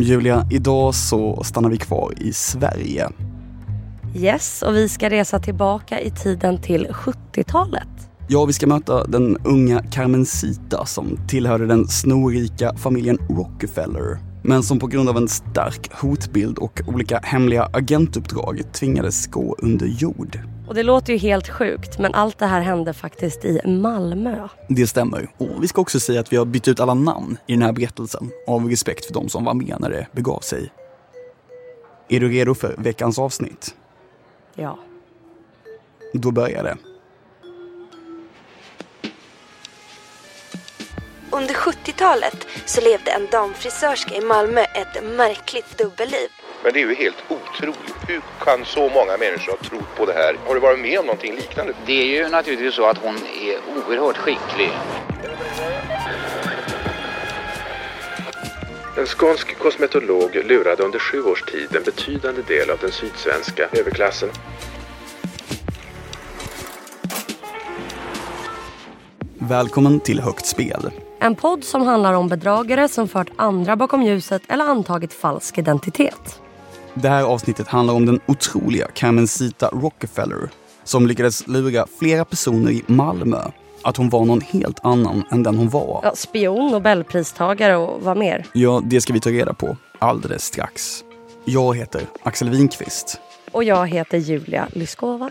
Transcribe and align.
Julia, 0.00 0.46
idag 0.50 0.94
så 0.94 1.44
stannar 1.44 1.70
vi 1.70 1.76
kvar 1.76 2.12
i 2.16 2.32
Sverige. 2.32 3.08
Yes, 4.14 4.62
och 4.62 4.74
vi 4.74 4.88
ska 4.88 5.10
resa 5.10 5.38
tillbaka 5.38 6.00
i 6.00 6.10
tiden 6.10 6.62
till 6.62 6.86
70-talet. 6.86 7.88
Ja, 8.28 8.44
vi 8.44 8.52
ska 8.52 8.66
möta 8.66 9.04
den 9.04 9.36
unga 9.44 9.82
Carmencita 9.82 10.86
som 10.86 11.18
tillhörde 11.28 11.66
den 11.66 11.88
snorrika 11.88 12.76
familjen 12.76 13.18
Rockefeller 13.28 14.18
men 14.42 14.62
som 14.62 14.78
på 14.78 14.86
grund 14.86 15.08
av 15.08 15.16
en 15.16 15.28
stark 15.28 15.92
hotbild 15.92 16.58
och 16.58 16.80
olika 16.86 17.20
hemliga 17.22 17.68
agentuppdrag 17.72 18.62
tvingades 18.72 19.26
gå 19.26 19.56
under 19.58 19.86
jord. 19.86 20.38
Och 20.68 20.74
det 20.74 20.82
låter 20.82 21.12
ju 21.12 21.18
helt 21.18 21.48
sjukt 21.48 21.98
men 21.98 22.14
allt 22.14 22.38
det 22.38 22.46
här 22.46 22.60
hände 22.60 22.92
faktiskt 22.92 23.44
i 23.44 23.60
Malmö. 23.64 24.48
Det 24.68 24.86
stämmer. 24.86 25.30
Och 25.38 25.62
vi 25.62 25.68
ska 25.68 25.80
också 25.80 26.00
säga 26.00 26.20
att 26.20 26.32
vi 26.32 26.36
har 26.36 26.44
bytt 26.44 26.68
ut 26.68 26.80
alla 26.80 26.94
namn 26.94 27.36
i 27.46 27.52
den 27.52 27.62
här 27.62 27.72
berättelsen 27.72 28.30
av 28.46 28.68
respekt 28.68 29.04
för 29.04 29.14
de 29.14 29.28
som 29.28 29.44
var 29.44 29.54
med 29.54 29.76
när 29.80 29.90
det 29.90 30.06
begav 30.12 30.40
sig. 30.40 30.72
Är 32.08 32.20
du 32.20 32.28
redo 32.28 32.54
för 32.54 32.74
veckans 32.78 33.18
avsnitt? 33.18 33.74
Ja. 34.54 34.78
Då 36.12 36.30
börjar 36.30 36.62
det. 36.62 36.76
Under 41.30 41.54
70-talet 41.54 42.46
så 42.64 42.80
levde 42.80 43.10
en 43.10 43.26
damfrisörska 43.30 44.14
i 44.14 44.20
Malmö 44.20 44.60
ett 44.60 45.04
märkligt 45.04 45.78
dubbelliv. 45.78 46.28
Men 46.64 46.72
det 46.72 46.82
är 46.82 46.86
ju 46.86 46.94
helt 46.94 47.24
otroligt. 47.28 47.94
Hur 48.08 48.20
kan 48.44 48.64
så 48.64 48.88
många 48.88 49.16
människor 49.16 49.52
ha 49.52 49.58
trott 49.58 49.96
på 49.96 50.06
det 50.06 50.12
här? 50.12 50.36
Har 50.46 50.54
du 50.54 50.60
varit 50.60 50.80
med 50.80 50.98
om 50.98 51.06
någonting 51.06 51.34
liknande? 51.34 51.72
Det 51.86 51.92
är 51.92 52.24
ju 52.24 52.28
naturligtvis 52.28 52.74
så 52.74 52.86
att 52.86 52.98
hon 52.98 53.16
är 53.16 53.58
oerhört 53.76 54.16
skicklig. 54.16 54.72
En 58.98 59.06
skånsk 59.06 59.58
kosmetolog 59.58 60.34
lurade 60.34 60.82
under 60.82 60.98
sju 60.98 61.22
års 61.22 61.42
tid 61.42 61.76
en 61.76 61.82
betydande 61.82 62.42
del 62.42 62.70
av 62.70 62.78
den 62.78 62.92
sydsvenska 62.92 63.68
överklassen. 63.72 64.28
Välkommen 69.38 70.00
till 70.00 70.20
Högt 70.20 70.46
spel. 70.46 70.90
En 71.20 71.34
podd 71.34 71.64
som 71.64 71.82
handlar 71.82 72.12
om 72.12 72.28
bedragare 72.28 72.88
som 72.88 73.08
fört 73.08 73.30
andra 73.36 73.76
bakom 73.76 74.02
ljuset 74.02 74.42
eller 74.48 74.64
antagit 74.64 75.12
falsk 75.12 75.58
identitet. 75.58 76.40
Det 76.94 77.08
här 77.08 77.22
avsnittet 77.22 77.68
handlar 77.68 77.94
om 77.94 78.06
den 78.06 78.20
otroliga 78.26 78.86
Carmencita 78.94 79.68
Rockefeller 79.68 80.50
som 80.84 81.06
lyckades 81.06 81.46
lura 81.46 81.86
flera 81.98 82.24
personer 82.24 82.70
i 82.70 82.84
Malmö 82.86 83.42
att 83.82 83.96
hon 83.96 84.08
var 84.08 84.24
någon 84.24 84.40
helt 84.40 84.84
annan 84.84 85.24
än 85.30 85.42
den 85.42 85.56
hon 85.56 85.68
var. 85.68 86.00
Ja, 86.02 86.14
spion, 86.14 86.70
nobelpristagare 86.70 87.76
och 87.76 88.02
vad 88.02 88.16
mer? 88.16 88.46
Ja, 88.52 88.82
det 88.84 89.00
ska 89.00 89.12
vi 89.12 89.20
ta 89.20 89.30
reda 89.30 89.54
på 89.54 89.76
alldeles 89.98 90.44
strax. 90.44 91.04
Jag 91.44 91.76
heter 91.76 92.02
Axel 92.22 92.50
Winqvist. 92.50 93.20
Och 93.52 93.64
jag 93.64 93.86
heter 93.86 94.18
Julia 94.18 94.68
Lyskova. 94.72 95.30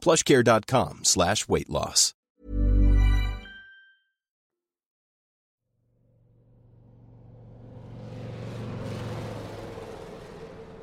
plushcare.com 0.00 1.00
slash 1.02 1.36
weight 1.48 1.68
loss. 1.68 2.14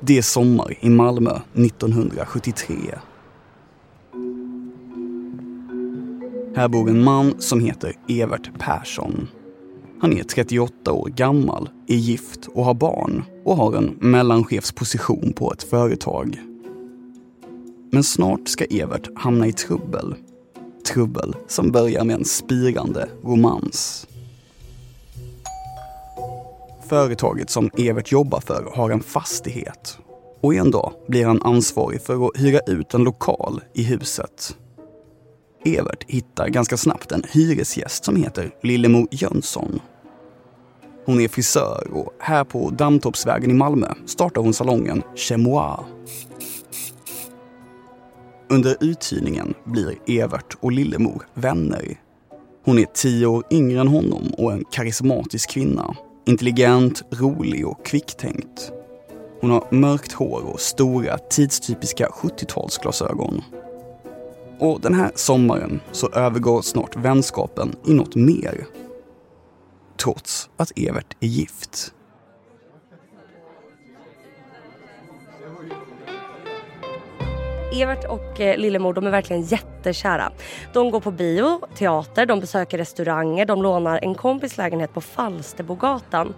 Det 0.00 0.18
är 0.18 0.22
sommar 0.22 0.74
i 0.80 0.88
Malmö 0.88 1.40
1973. 1.54 2.76
Här 6.56 6.68
bor 6.68 6.90
en 6.90 7.04
man 7.04 7.34
som 7.38 7.60
heter 7.60 7.94
Evert 8.08 8.50
Persson. 8.58 9.28
Han 10.00 10.12
är 10.12 10.22
38 10.22 10.92
år 10.92 11.08
gammal, 11.08 11.68
är 11.86 11.96
gift 11.96 12.46
och 12.46 12.64
har 12.64 12.74
barn 12.74 13.24
och 13.44 13.56
har 13.56 13.76
en 13.76 13.96
mellanchefsposition 14.00 15.32
på 15.32 15.52
ett 15.52 15.62
företag. 15.62 16.47
Men 17.90 18.04
snart 18.04 18.48
ska 18.48 18.64
Evert 18.64 19.08
hamna 19.14 19.46
i 19.46 19.52
trubbel. 19.52 20.14
Trubbel 20.92 21.36
som 21.46 21.72
börjar 21.72 22.04
med 22.04 22.16
en 22.16 22.24
spirande 22.24 23.08
romans. 23.24 24.06
Företaget 26.88 27.50
som 27.50 27.70
Evert 27.76 28.12
jobbar 28.12 28.40
för 28.40 28.70
har 28.74 28.90
en 28.90 29.02
fastighet 29.02 29.98
och 30.40 30.54
en 30.54 30.70
dag 30.70 30.92
blir 31.08 31.26
han 31.26 31.42
ansvarig 31.42 32.02
för 32.02 32.26
att 32.26 32.36
hyra 32.36 32.60
ut 32.66 32.94
en 32.94 33.04
lokal 33.04 33.60
i 33.74 33.82
huset. 33.82 34.56
Evert 35.64 36.04
hittar 36.06 36.48
ganska 36.48 36.76
snabbt 36.76 37.12
en 37.12 37.22
hyresgäst 37.32 38.04
som 38.04 38.16
heter 38.16 38.54
Lillemor 38.62 39.08
Jönsson. 39.10 39.80
Hon 41.06 41.20
är 41.20 41.28
frisör 41.28 41.88
och 41.92 42.12
här 42.18 42.44
på 42.44 42.70
Dammtorpsvägen 42.70 43.50
i 43.50 43.54
Malmö 43.54 43.94
startar 44.06 44.40
hon 44.40 44.54
salongen 44.54 45.02
Chemois. 45.16 45.80
Under 48.50 48.76
uthyrningen 48.80 49.54
blir 49.64 49.98
Evert 50.06 50.56
och 50.60 50.72
Lillemor 50.72 51.22
vänner. 51.34 52.00
Hon 52.64 52.78
är 52.78 52.84
tio 52.84 53.26
år 53.26 53.44
yngre 53.50 53.80
än 53.80 53.88
honom 53.88 54.32
och 54.38 54.52
en 54.52 54.64
karismatisk 54.70 55.50
kvinna. 55.50 55.96
Intelligent, 56.26 57.02
rolig 57.10 57.66
och 57.66 57.86
kvicktänkt. 57.86 58.72
Hon 59.40 59.50
har 59.50 59.66
mörkt 59.70 60.12
hår 60.12 60.42
och 60.52 60.60
stora 60.60 61.18
tidstypiska 61.18 62.08
70-talsglasögon. 62.08 63.42
Och 64.58 64.80
den 64.80 64.94
här 64.94 65.10
sommaren 65.14 65.80
så 65.92 66.08
övergår 66.08 66.62
snart 66.62 66.96
vänskapen 66.96 67.76
i 67.86 67.94
något 67.94 68.14
mer. 68.14 68.66
Trots 69.96 70.50
att 70.56 70.72
Evert 70.78 71.16
är 71.20 71.26
gift. 71.26 71.92
Evert 77.82 78.04
och 78.04 78.40
eh, 78.40 78.56
Lillemor 78.56 78.92
de 78.94 79.06
är 79.06 79.10
verkligen 79.10 79.42
jättekära. 79.42 80.32
De 80.72 80.90
går 80.90 81.00
på 81.00 81.10
bio, 81.10 81.60
teater, 81.74 82.26
de 82.26 82.40
besöker 82.40 82.78
restauranger, 82.78 83.46
de 83.46 83.62
lånar 83.62 83.98
en 84.02 84.14
kompis 84.14 84.56
lägenhet 84.56 84.94
på 84.94 85.00
Falsterbogatan. 85.00 86.34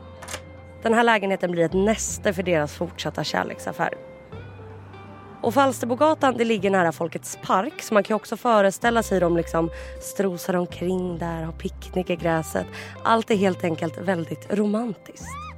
Den 0.83 0.95
här 0.95 1.05
lägenheten 1.05 1.51
blir 1.51 1.65
ett 1.65 1.73
näste 1.73 2.33
för 2.33 2.43
deras 2.43 2.75
fortsatta 2.75 3.25
kärleksaffär. 3.25 3.95
Och 5.43 5.55
Falsterbogatan 5.55 6.37
det 6.37 6.45
ligger 6.45 6.71
nära 6.71 6.93
Folkets 6.93 7.39
park 7.43 7.83
så 7.83 7.95
man 7.95 8.03
kan 8.03 8.17
också 8.17 8.37
föreställa 8.37 9.03
sig 9.03 9.21
dem 9.21 9.37
liksom 9.37 9.71
strosar 10.01 10.55
omkring 10.55 11.19
där, 11.19 11.43
har 11.43 11.53
picknick 11.53 12.11
i 12.11 12.17
gräset. 12.17 12.67
Allt 13.05 13.31
är 13.31 13.37
helt 13.37 13.65
enkelt 13.65 13.99
väldigt 13.99 14.53
romantiskt. 14.55 15.50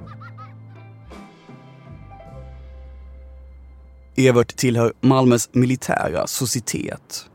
Evert 4.15 4.55
tillhör 4.55 4.93
Malmös 5.01 5.49
militära 5.51 6.27
societet. 6.27 7.25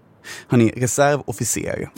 Han 0.48 0.60
är 0.60 0.68
reservofficer. 0.68 1.90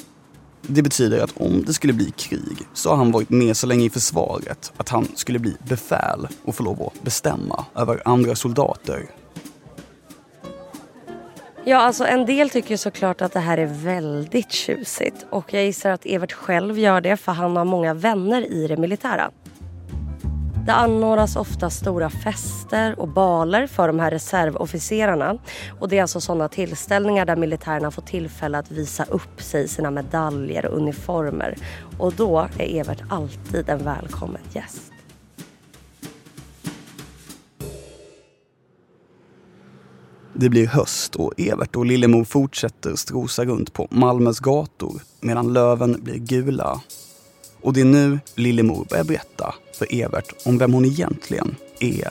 Det 0.62 0.82
betyder 0.82 1.24
att 1.24 1.36
om 1.36 1.64
det 1.66 1.72
skulle 1.72 1.92
bli 1.92 2.10
krig 2.10 2.68
så 2.74 2.90
har 2.90 2.96
han 2.96 3.12
varit 3.12 3.30
med 3.30 3.56
så 3.56 3.66
länge 3.66 3.84
i 3.84 3.90
försvaret 3.90 4.72
att 4.76 4.88
han 4.88 5.08
skulle 5.14 5.38
bli 5.38 5.56
befäl 5.68 6.28
och 6.44 6.54
få 6.54 6.62
lov 6.62 6.82
att 6.82 7.02
bestämma 7.02 7.64
över 7.74 8.02
andra 8.04 8.34
soldater. 8.34 9.06
Ja, 11.64 11.78
alltså 11.78 12.04
en 12.04 12.26
del 12.26 12.50
tycker 12.50 12.76
såklart 12.76 13.20
att 13.22 13.32
det 13.32 13.40
här 13.40 13.58
är 13.58 13.66
väldigt 13.66 14.52
tjusigt. 14.52 15.26
Och 15.30 15.54
jag 15.54 15.64
gissar 15.64 15.90
att 15.90 16.06
Evert 16.06 16.32
själv 16.32 16.78
gör 16.78 17.00
det 17.00 17.16
för 17.16 17.32
han 17.32 17.56
har 17.56 17.64
många 17.64 17.94
vänner 17.94 18.52
i 18.52 18.66
det 18.66 18.76
militära. 18.76 19.30
Det 20.66 20.72
anordnas 20.72 21.36
ofta 21.36 21.70
stora 21.70 22.10
fester 22.10 23.00
och 23.00 23.08
baler 23.08 23.66
för 23.66 23.86
de 23.86 24.00
här 24.00 24.10
reservofficerarna. 24.10 25.38
Och 25.80 25.88
det 25.88 25.98
är 25.98 26.02
alltså 26.02 26.20
sådana 26.20 26.48
tillställningar 26.48 27.24
där 27.24 27.36
militärerna 27.36 27.90
får 27.90 28.02
tillfälle 28.02 28.58
att 28.58 28.70
visa 28.70 29.04
upp 29.04 29.42
sig, 29.42 29.68
sina 29.68 29.90
medaljer 29.90 30.66
och 30.66 30.76
uniformer. 30.76 31.56
Och 31.98 32.12
då 32.12 32.38
är 32.58 32.80
Evert 32.80 33.02
alltid 33.08 33.68
en 33.68 33.84
välkommen 33.84 34.40
gäst. 34.52 34.92
Det 40.34 40.48
blir 40.48 40.66
höst 40.66 41.16
och 41.16 41.32
Evert 41.36 41.76
och 41.76 41.86
Lillemor 41.86 42.24
fortsätter 42.24 42.96
strosa 42.96 43.44
runt 43.44 43.72
på 43.72 43.88
Malmös 43.90 44.40
gator 44.40 45.02
medan 45.20 45.52
löven 45.52 45.96
blir 46.02 46.18
gula. 46.18 46.80
Och 47.62 47.72
det 47.72 47.80
är 47.80 47.84
nu 47.84 48.18
Lillemor 48.34 48.86
börjar 48.90 49.04
berätta 49.04 49.54
för 49.78 49.86
Evert 50.02 50.32
om 50.44 50.58
vem 50.58 50.72
hon 50.72 50.84
egentligen 50.84 51.56
är. 51.80 52.08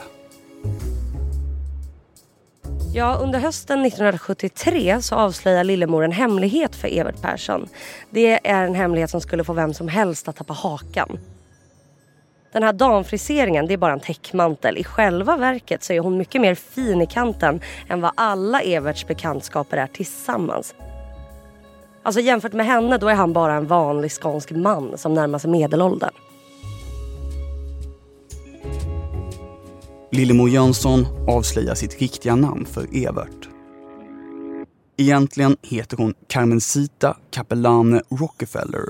Ja, 2.94 3.18
under 3.22 3.38
hösten 3.38 3.84
1973 3.84 5.02
så 5.02 5.14
avslöjar 5.14 5.64
Lillemor 5.64 6.04
en 6.04 6.12
hemlighet 6.12 6.76
för 6.76 6.88
Evert 6.98 7.22
Persson. 7.22 7.68
Det 8.10 8.48
är 8.48 8.64
en 8.64 8.74
hemlighet 8.74 9.10
som 9.10 9.20
skulle 9.20 9.44
få 9.44 9.52
vem 9.52 9.74
som 9.74 9.88
helst 9.88 10.28
att 10.28 10.36
tappa 10.36 10.52
hakan. 10.52 11.18
Den 12.52 12.62
här 12.62 12.72
damfriseringen 12.72 13.66
det 13.66 13.74
är 13.74 13.78
bara 13.78 13.92
en 13.92 14.00
täckmantel. 14.00 14.78
I 14.78 14.84
själva 14.84 15.36
verket 15.36 15.82
så 15.82 15.92
är 15.92 16.00
hon 16.00 16.16
mycket 16.16 16.40
mer 16.40 16.54
fin 16.54 17.02
i 17.02 17.06
kanten 17.06 17.60
än 17.88 18.00
vad 18.00 18.12
alla 18.14 18.60
Everts 18.60 19.06
bekantskaper 19.06 19.76
är 19.76 19.86
tillsammans. 19.86 20.74
Alltså 22.02 22.20
jämfört 22.20 22.52
med 22.52 22.66
henne 22.66 22.98
då 22.98 23.08
är 23.08 23.14
han 23.14 23.32
bara 23.32 23.54
en 23.54 23.66
vanlig 23.66 24.12
skånsk 24.12 24.50
man 24.50 24.98
som 24.98 25.14
närmar 25.14 25.38
sig 25.38 25.50
medelåldern. 25.50 26.12
Lillemor 30.12 30.48
Jönsson 30.48 31.06
avslöjar 31.28 31.74
sitt 31.74 32.00
riktiga 32.00 32.36
namn 32.36 32.66
för 32.66 33.06
Evert. 33.06 33.48
Egentligen 34.96 35.56
heter 35.62 35.96
hon 35.96 36.14
Carmencita 36.28 37.16
Capellane 37.30 38.02
Rockefeller 38.20 38.84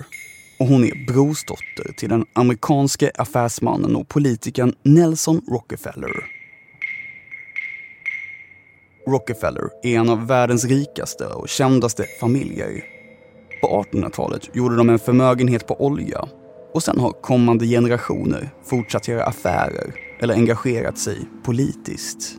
och 0.59 0.67
hon 0.67 0.85
är 0.85 1.07
brorsdotter 1.07 1.93
till 1.97 2.09
den 2.09 2.27
amerikanske 2.33 3.11
affärsmannen 3.19 3.97
och 3.97 4.09
politikern 4.09 4.75
Nelson 4.83 5.43
Rockefeller. 5.49 6.13
Rockefeller 9.07 9.69
är 9.83 9.99
en 9.99 10.09
av 10.09 10.27
världens 10.27 10.65
rikaste 10.65 11.27
och 11.27 11.49
kändaste 11.49 12.05
familjer. 12.21 13.00
På 13.61 13.85
1800-talet 13.93 14.57
gjorde 14.57 14.77
de 14.77 14.91
en 14.91 14.99
förmögenhet 14.99 15.67
på 15.67 15.85
olja 15.85 16.29
och 16.75 16.83
sen 16.83 17.01
har 17.01 17.13
kommande 17.13 17.67
generationer 17.67 18.51
fortsatt 18.65 19.09
göra 19.09 19.25
affärer 19.25 19.95
eller 20.21 20.35
engagerat 20.35 20.99
sig 20.99 21.19
politiskt. 21.43 22.37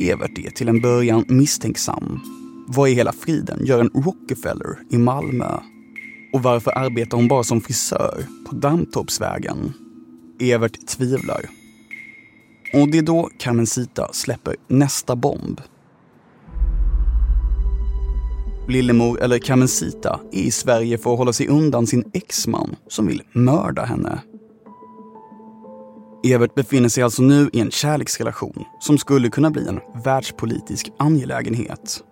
Evert 0.00 0.38
är 0.38 0.50
till 0.50 0.68
en 0.68 0.80
början 0.80 1.24
misstänksam. 1.28 2.20
Vad 2.68 2.88
i 2.88 2.94
hela 2.94 3.12
friden 3.12 3.64
gör 3.64 3.80
en 3.80 3.90
Rockefeller 3.94 4.78
i 4.90 4.98
Malmö? 4.98 5.58
Och 6.32 6.42
varför 6.42 6.78
arbetar 6.78 7.16
hon 7.16 7.28
bara 7.28 7.44
som 7.44 7.60
frisör 7.60 8.26
på 8.48 8.54
Dammtorpsvägen? 8.54 9.72
Evert 10.40 10.86
tvivlar. 10.86 11.50
Och 12.74 12.88
det 12.88 12.98
är 12.98 13.02
då 13.02 13.30
Carmencita 13.38 14.12
släpper 14.12 14.56
nästa 14.68 15.16
bomb. 15.16 15.60
Lillemor, 18.68 19.20
eller 19.20 19.38
Carmencita, 19.38 20.20
är 20.32 20.42
i 20.42 20.50
Sverige 20.50 20.98
för 20.98 21.12
att 21.12 21.18
hålla 21.18 21.32
sig 21.32 21.48
undan 21.48 21.86
sin 21.86 22.10
exman 22.14 22.76
som 22.88 23.06
vill 23.06 23.22
mörda 23.32 23.82
henne. 23.82 24.18
Evert 26.24 26.54
befinner 26.54 26.88
sig 26.88 27.02
alltså 27.02 27.22
nu 27.22 27.50
i 27.52 27.60
en 27.60 27.70
kärleksrelation 27.70 28.64
som 28.80 28.98
skulle 28.98 29.28
kunna 29.28 29.50
bli 29.50 29.68
en 29.68 29.80
världspolitisk 30.04 30.92
angelägenhet. 30.98 32.04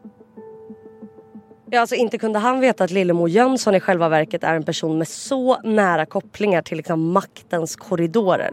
Ja, 1.71 1.81
alltså 1.81 1.95
inte 1.95 2.19
kunde 2.19 2.39
han 2.39 2.61
veta 2.61 2.85
att 2.85 2.91
Lillemor 2.91 3.29
Jönsson 3.29 3.75
i 3.75 3.81
själva 3.81 4.09
verket 4.09 4.45
är 4.45 4.55
en 4.55 4.65
person 4.65 4.99
med 4.99 5.09
så 5.09 5.61
nära 5.61 6.07
kopplingar 6.07 6.63
till 6.63 6.77
liksom 6.77 7.13
maktens 7.13 7.77
korridorer. 7.77 8.51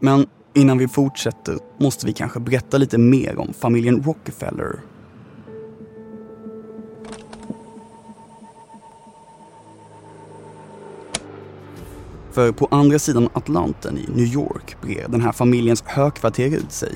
Men 0.00 0.26
innan 0.54 0.78
vi 0.78 0.88
fortsätter 0.88 1.58
måste 1.76 2.06
vi 2.06 2.12
kanske 2.12 2.40
berätta 2.40 2.78
lite 2.78 2.98
mer 2.98 3.38
om 3.38 3.52
familjen 3.52 4.02
Rockefeller. 4.02 4.80
För 12.38 12.52
på 12.52 12.68
andra 12.70 12.98
sidan 12.98 13.28
Atlanten 13.32 13.98
i 13.98 14.06
New 14.14 14.26
York 14.26 14.76
brer 14.82 15.08
den 15.08 15.20
här 15.20 15.32
familjens 15.32 15.82
högkvarter 15.86 16.54
ut 16.54 16.72
sig 16.72 16.92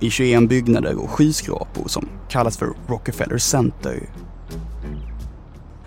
i 0.00 0.10
21 0.10 0.48
byggnader 0.48 0.98
och 1.02 1.10
skyskrapor 1.10 1.88
som 1.88 2.08
kallas 2.28 2.56
för 2.56 2.72
Rockefeller 2.86 3.38
Center. 3.38 4.10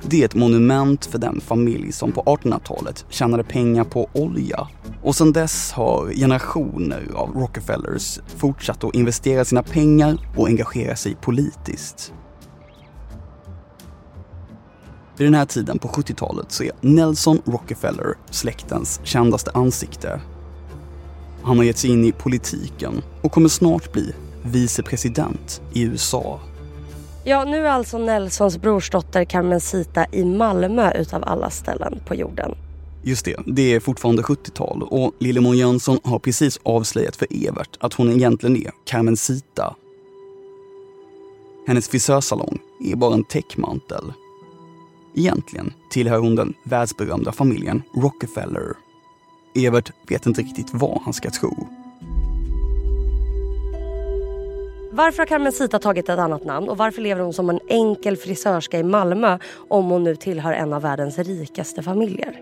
Det 0.01 0.21
är 0.21 0.25
ett 0.25 0.35
monument 0.35 1.05
för 1.05 1.17
den 1.17 1.41
familj 1.41 1.91
som 1.91 2.11
på 2.11 2.21
1800-talet 2.21 3.05
tjänade 3.09 3.43
pengar 3.43 3.83
på 3.83 4.09
olja 4.13 4.67
och 5.03 5.15
sedan 5.15 5.33
dess 5.33 5.71
har 5.71 6.13
generationer 6.13 7.07
av 7.15 7.29
Rockefellers 7.29 8.19
fortsatt 8.37 8.83
att 8.83 8.95
investera 8.95 9.45
sina 9.45 9.63
pengar 9.63 10.17
och 10.37 10.47
engagera 10.47 10.95
sig 10.95 11.15
politiskt. 11.21 12.13
Vid 15.21 15.27
den 15.27 15.33
här 15.33 15.45
tiden 15.45 15.79
på 15.79 15.87
70-talet 15.87 16.51
så 16.51 16.63
är 16.63 16.71
Nelson 16.81 17.41
Rockefeller 17.45 18.15
släktens 18.31 18.99
kändaste 19.03 19.51
ansikte 19.53 20.21
han 21.43 21.57
har 21.57 21.63
gett 21.63 21.77
sig 21.77 21.89
in 21.89 22.05
i 22.05 22.11
politiken 22.11 23.01
och 23.21 23.31
kommer 23.31 23.49
snart 23.49 23.91
bli 23.91 24.13
vicepresident 24.43 25.61
i 25.73 25.83
USA. 25.83 26.39
Ja, 27.23 27.43
nu 27.43 27.57
är 27.57 27.69
alltså 27.69 27.97
Nelsons 27.97 28.57
brorsdotter 28.57 29.25
Carmencita 29.25 30.05
i 30.11 30.25
Malmö 30.25 30.91
utav 30.91 31.23
alla 31.23 31.49
ställen 31.49 31.99
på 32.07 32.15
jorden. 32.15 32.55
Just 33.03 33.25
det, 33.25 33.35
det 33.45 33.73
är 33.73 33.79
fortfarande 33.79 34.21
70-tal 34.21 34.83
och 34.83 35.13
Lillemor 35.19 35.55
Jönsson 35.55 35.99
har 36.03 36.19
precis 36.19 36.59
avslöjat 36.63 37.15
för 37.15 37.27
Evert 37.47 37.77
att 37.79 37.93
hon 37.93 38.11
egentligen 38.11 38.57
är 38.57 38.71
Carmencita. 38.85 39.75
Hennes 41.67 41.89
frisörsalong 41.89 42.59
är 42.79 42.95
bara 42.95 43.13
en 43.13 43.23
täckmantel. 43.23 44.13
Egentligen 45.15 45.73
tillhör 45.89 46.17
hon 46.17 46.35
den 46.35 46.53
världsberömda 46.63 47.31
familjen 47.31 47.83
Rockefeller. 47.95 48.75
Evert 49.55 49.91
vet 50.09 50.25
inte 50.25 50.41
riktigt 50.41 50.73
vad 50.73 51.01
han 51.01 51.13
ska 51.13 51.29
tro. 51.29 51.67
Varför 54.93 55.17
har 55.17 55.25
Carmencita 55.25 55.79
tagit 55.79 56.09
ett 56.09 56.19
annat 56.19 56.45
namn 56.45 56.69
och 56.69 56.77
varför 56.77 57.01
lever 57.01 57.21
hon 57.21 57.33
som 57.33 57.49
en 57.49 57.59
enkel 57.67 58.17
frisörska 58.17 58.79
i 58.79 58.83
Malmö 58.83 59.39
om 59.69 59.85
hon 59.89 60.03
nu 60.03 60.15
tillhör 60.15 60.53
en 60.53 60.73
av 60.73 60.81
världens 60.81 61.17
rikaste 61.17 61.83
familjer? 61.83 62.39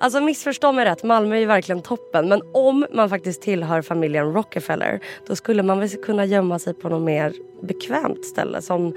Alltså 0.00 0.20
missförstå 0.20 0.72
mig 0.72 0.84
rätt, 0.84 1.02
Malmö 1.02 1.36
är 1.36 1.40
ju 1.40 1.46
verkligen 1.46 1.82
toppen 1.82 2.28
men 2.28 2.42
om 2.54 2.86
man 2.92 3.08
faktiskt 3.10 3.42
tillhör 3.42 3.82
familjen 3.82 4.32
Rockefeller 4.32 5.00
då 5.26 5.36
skulle 5.36 5.62
man 5.62 5.78
väl 5.78 5.88
kunna 5.88 6.24
gömma 6.24 6.58
sig 6.58 6.74
på 6.74 6.88
något 6.88 7.02
mer 7.02 7.34
bekvämt 7.62 8.24
ställe 8.24 8.62
som 8.62 8.96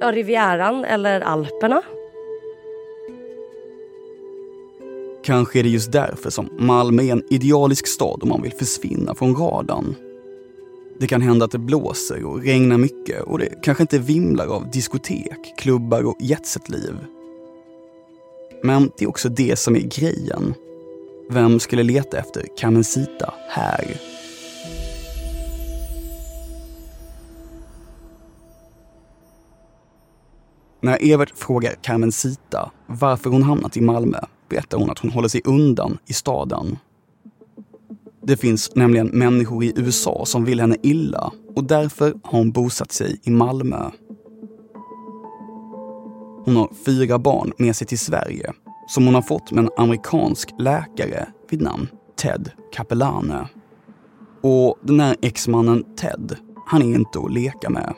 ja, 0.00 0.12
Rivieran 0.12 0.84
eller 0.84 1.20
Alperna 1.20 1.82
Kanske 5.24 5.58
är 5.58 5.62
det 5.62 5.68
just 5.68 5.92
därför 5.92 6.30
som 6.30 6.48
Malmö 6.58 7.02
är 7.02 7.12
en 7.12 7.22
idealisk 7.30 7.86
stad 7.86 8.22
om 8.22 8.28
man 8.28 8.42
vill 8.42 8.52
försvinna 8.52 9.14
från 9.14 9.36
radarn. 9.36 9.94
Det 11.00 11.06
kan 11.06 11.22
hända 11.22 11.44
att 11.44 11.50
det 11.50 11.58
blåser 11.58 12.24
och 12.24 12.42
regnar 12.42 12.78
mycket 12.78 13.22
och 13.22 13.38
det 13.38 13.62
kanske 13.62 13.82
inte 13.82 13.98
vimlar 13.98 14.46
av 14.46 14.70
diskotek, 14.70 15.54
klubbar 15.58 16.02
och 16.02 16.16
jetsetliv. 16.20 16.94
Men 18.62 18.90
det 18.98 19.04
är 19.04 19.08
också 19.08 19.28
det 19.28 19.58
som 19.58 19.76
är 19.76 19.80
grejen. 19.80 20.54
Vem 21.30 21.60
skulle 21.60 21.82
leta 21.82 22.18
efter 22.18 22.46
Carmencita 22.56 23.34
här? 23.48 24.00
När 30.80 31.12
Evert 31.12 31.32
frågar 31.36 31.74
Carmencita 31.82 32.70
varför 32.86 33.30
hon 33.30 33.42
hamnat 33.42 33.76
i 33.76 33.80
Malmö 33.80 34.18
berättar 34.48 34.78
hon 34.78 34.90
att 34.90 34.98
hon 34.98 35.10
håller 35.10 35.28
sig 35.28 35.40
undan 35.44 35.98
i 36.06 36.12
staden. 36.12 36.78
Det 38.22 38.36
finns 38.36 38.74
nämligen 38.74 39.06
människor 39.06 39.64
i 39.64 39.72
USA 39.76 40.24
som 40.26 40.44
vill 40.44 40.60
henne 40.60 40.76
illa 40.82 41.32
och 41.56 41.64
därför 41.64 42.14
har 42.22 42.38
hon 42.38 42.52
bosatt 42.52 42.92
sig 42.92 43.20
i 43.22 43.30
Malmö. 43.30 43.90
Hon 46.44 46.56
har 46.56 46.70
fyra 46.86 47.18
barn 47.18 47.52
med 47.58 47.76
sig 47.76 47.86
till 47.86 47.98
Sverige 47.98 48.52
som 48.88 49.06
hon 49.06 49.14
har 49.14 49.22
fått 49.22 49.52
med 49.52 49.64
en 49.64 49.70
amerikansk 49.76 50.54
läkare 50.58 51.28
vid 51.50 51.62
namn 51.62 51.88
Ted 52.16 52.50
Capellane. 52.72 53.48
Och 54.42 54.78
den 54.82 55.00
här 55.00 55.16
exmannen 55.22 55.84
Ted, 55.96 56.36
han 56.66 56.82
är 56.82 56.94
inte 56.94 57.18
att 57.18 57.32
leka 57.32 57.70
med. 57.70 57.94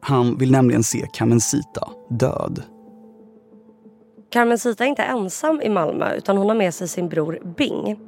Han 0.00 0.38
vill 0.38 0.50
nämligen 0.50 0.82
se 0.82 1.06
Camencita 1.12 1.88
död. 2.10 2.62
Carmencita 4.32 4.84
är 4.84 4.88
inte 4.88 5.02
ensam 5.02 5.60
i 5.62 5.68
Malmö 5.68 6.14
utan 6.14 6.36
hon 6.36 6.48
har 6.48 6.56
med 6.56 6.74
sig 6.74 6.88
sin 6.88 7.08
bror 7.08 7.38
Bing. 7.56 8.00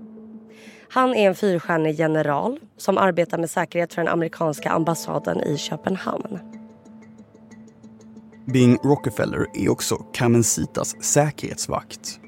Han 0.88 1.14
är 1.14 1.28
en 1.28 1.34
fyrstjärnig 1.34 1.94
general 1.94 2.60
som 2.76 2.98
arbetar 2.98 3.38
med 3.38 3.50
säkerhet 3.50 3.94
för 3.94 4.02
den 4.02 4.12
amerikanska 4.12 4.70
ambassaden 4.70 5.40
i 5.40 5.58
Köpenhamn. 5.58 6.38
Bing 8.46 8.78
Rockefeller 8.82 9.46
är 9.54 9.68
också 9.68 9.96
Carmencitas 9.96 11.04
säkerhetsvakt. 11.04 12.20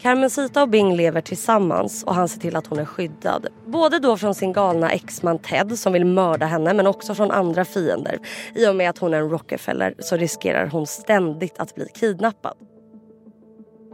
Carmencita 0.00 0.62
och 0.62 0.68
Bing 0.68 0.96
lever 0.96 1.20
tillsammans 1.20 2.04
och 2.04 2.14
han 2.14 2.28
ser 2.28 2.40
till 2.40 2.56
att 2.56 2.66
hon 2.66 2.78
är 2.78 2.84
skyddad. 2.84 3.46
Både 3.66 3.98
då 3.98 4.16
från 4.16 4.34
sin 4.34 4.52
galna 4.52 4.90
exman 4.90 5.38
Ted 5.38 5.78
som 5.78 5.92
vill 5.92 6.04
mörda 6.04 6.46
henne 6.46 6.74
men 6.74 6.86
också 6.86 7.14
från 7.14 7.30
andra 7.30 7.64
fiender. 7.64 8.18
I 8.54 8.66
och 8.66 8.76
med 8.76 8.90
att 8.90 8.98
hon 8.98 9.14
är 9.14 9.18
en 9.18 9.30
Rockefeller 9.30 9.94
så 9.98 10.16
riskerar 10.16 10.66
hon 10.66 10.86
ständigt 10.86 11.58
att 11.58 11.74
bli 11.74 11.86
kidnappad. 11.94 12.54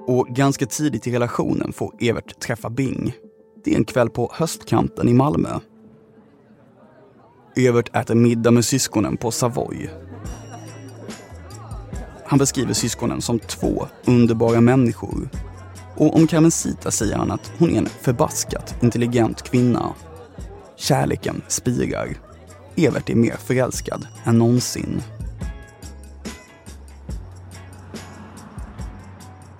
Och 0.06 0.26
ganska 0.26 0.66
tidigt 0.66 1.06
i 1.06 1.12
relationen 1.12 1.72
får 1.72 1.94
Evert 2.00 2.40
träffa 2.40 2.70
Bing. 2.70 3.14
Det 3.64 3.72
är 3.72 3.76
en 3.76 3.84
kväll 3.84 4.10
på 4.10 4.30
höstkanten 4.34 5.08
i 5.08 5.12
Malmö. 5.12 5.58
Evert 7.56 7.96
äter 7.96 8.14
middag 8.14 8.50
med 8.50 8.64
syskonen 8.64 9.16
på 9.16 9.30
Savoy. 9.30 9.90
Han 12.24 12.38
beskriver 12.38 12.72
syskonen 12.72 13.22
som 13.22 13.38
två 13.38 13.86
underbara 14.04 14.60
människor. 14.60 15.28
Och 15.96 16.16
om 16.16 16.26
Carmencita 16.26 16.90
säger 16.90 17.16
han 17.16 17.30
att 17.30 17.52
hon 17.58 17.70
är 17.70 17.78
en 17.78 17.88
förbaskat 18.00 18.74
intelligent 18.82 19.42
kvinna. 19.42 19.94
Kärleken 20.76 21.42
spirar. 21.48 22.08
Evert 22.76 23.10
är 23.10 23.14
mer 23.14 23.36
förälskad 23.36 24.06
än 24.24 24.38
någonsin. 24.38 25.02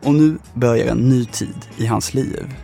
Och 0.02 0.14
nu 0.14 0.38
börjar 0.54 0.86
en 0.86 1.08
ny 1.08 1.24
tid 1.24 1.66
i 1.76 1.86
hans 1.86 2.14
liv. 2.14 2.54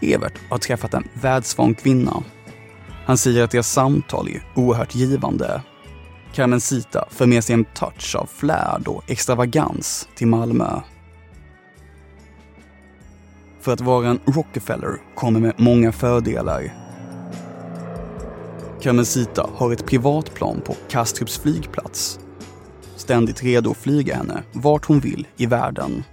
Evert 0.00 0.40
har 0.50 0.58
träffat 0.58 0.94
en 0.94 1.08
världsvan 1.22 1.74
kvinna. 1.74 2.22
Han 3.06 3.18
säger 3.18 3.44
att 3.44 3.50
deras 3.50 3.72
samtal 3.72 4.28
är 4.28 4.46
oerhört 4.54 4.94
givande. 4.94 5.62
Carmencita 6.34 7.04
för 7.10 7.26
med 7.26 7.44
sig 7.44 7.54
en 7.54 7.64
touch 7.64 8.16
av 8.16 8.26
flärd 8.26 8.88
och 8.88 9.10
extravagans 9.10 10.08
till 10.14 10.26
Malmö. 10.26 10.80
För 13.64 13.72
att 13.72 13.80
vara 13.80 14.08
en 14.08 14.20
Rockefeller 14.24 15.00
kommer 15.14 15.40
med 15.40 15.54
många 15.56 15.92
fördelar. 15.92 16.74
Carmencita 18.80 19.50
har 19.54 19.72
ett 19.72 19.86
privatplan 19.86 20.60
på 20.60 20.76
Kastrups 20.88 21.38
flygplats. 21.38 22.18
Ständigt 22.96 23.42
redo 23.42 23.70
att 23.70 23.76
flyga 23.76 24.16
henne 24.16 24.42
vart 24.52 24.84
hon 24.84 25.00
vill 25.00 25.26
i 25.36 25.46
världen. 25.46 26.04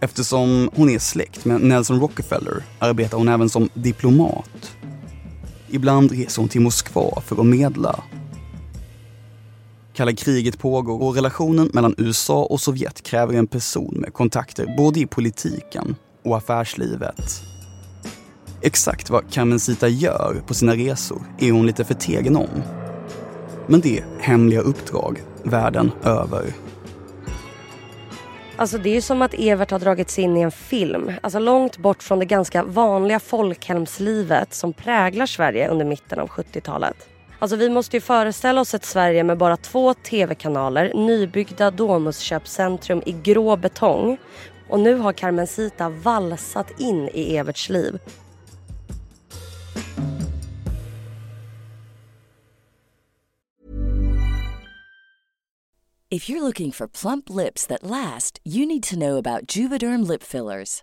Eftersom 0.00 0.70
hon 0.74 0.90
är 0.90 0.98
släkt 0.98 1.44
med 1.44 1.60
Nelson 1.60 2.00
Rockefeller 2.00 2.62
arbetar 2.78 3.18
hon 3.18 3.28
även 3.28 3.48
som 3.48 3.68
diplomat. 3.74 4.76
Ibland 5.70 6.12
reser 6.12 6.42
hon 6.42 6.48
till 6.48 6.60
Moskva 6.60 7.20
för 7.20 7.40
att 7.40 7.46
medla. 7.46 8.02
Kalla 9.94 10.12
kriget 10.12 10.58
pågår 10.58 11.02
och 11.02 11.14
relationen 11.14 11.70
mellan 11.72 11.94
USA 11.98 12.44
och 12.44 12.60
Sovjet 12.60 13.02
kräver 13.02 13.34
en 13.34 13.46
person 13.46 13.94
med 13.94 14.12
kontakter 14.12 14.74
både 14.76 15.00
i 15.00 15.06
politiken 15.06 15.96
och 16.24 16.36
affärslivet. 16.36 17.42
Exakt 18.62 19.10
vad 19.10 19.32
Carmencita 19.32 19.88
gör 19.88 20.42
på 20.46 20.54
sina 20.54 20.74
resor 20.74 21.22
är 21.38 21.52
hon 21.52 21.66
lite 21.66 21.84
förtegen 21.84 22.36
om. 22.36 22.62
Men 23.66 23.80
det 23.80 23.98
är 23.98 24.04
hemliga 24.20 24.60
uppdrag 24.60 25.22
världen 25.42 25.90
över. 26.02 26.44
Alltså 28.56 28.78
det 28.78 28.96
är 28.96 29.00
som 29.00 29.22
att 29.22 29.34
Evert 29.34 29.70
har 29.70 29.78
dragits 29.78 30.18
in 30.18 30.36
i 30.36 30.40
en 30.40 30.50
film. 30.50 31.12
Alltså 31.22 31.38
långt 31.38 31.78
bort 31.78 32.02
från 32.02 32.18
det 32.18 32.24
ganska 32.24 32.64
vanliga 32.64 33.20
folkhemslivet 33.20 34.54
som 34.54 34.72
präglar 34.72 35.26
Sverige 35.26 35.68
under 35.68 35.84
mitten 35.84 36.18
av 36.18 36.28
70-talet. 36.28 36.96
Alltså 37.44 37.56
vi 37.56 37.68
måste 37.68 37.96
ju 37.96 38.00
föreställa 38.00 38.60
oss 38.60 38.74
ett 38.74 38.84
Sverige 38.84 39.24
med 39.24 39.38
bara 39.38 39.56
två 39.56 39.94
tv-kanaler, 39.94 40.92
nybyggda 40.94 41.70
Domusköpcentrum 41.70 43.02
i 43.06 43.12
grå 43.12 43.56
betong. 43.56 44.18
Och 44.68 44.80
nu 44.80 44.94
har 44.94 45.12
Carmencita 45.12 45.88
valsat 45.88 46.80
in 46.80 47.08
i 47.08 47.36
Everts 47.36 47.68
liv. 47.68 47.98
If 56.10 56.30
you're 56.30 56.40
looking 56.40 56.72
for 56.72 56.86
plump 56.86 57.24
lips 57.30 57.66
that 57.66 57.82
last, 57.82 58.40
you 58.44 58.66
need 58.66 58.82
to 58.82 58.96
know 58.96 59.18
about 59.18 59.56
Juvederm 59.56 60.08
lip 60.10 60.22
fillers. 60.22 60.82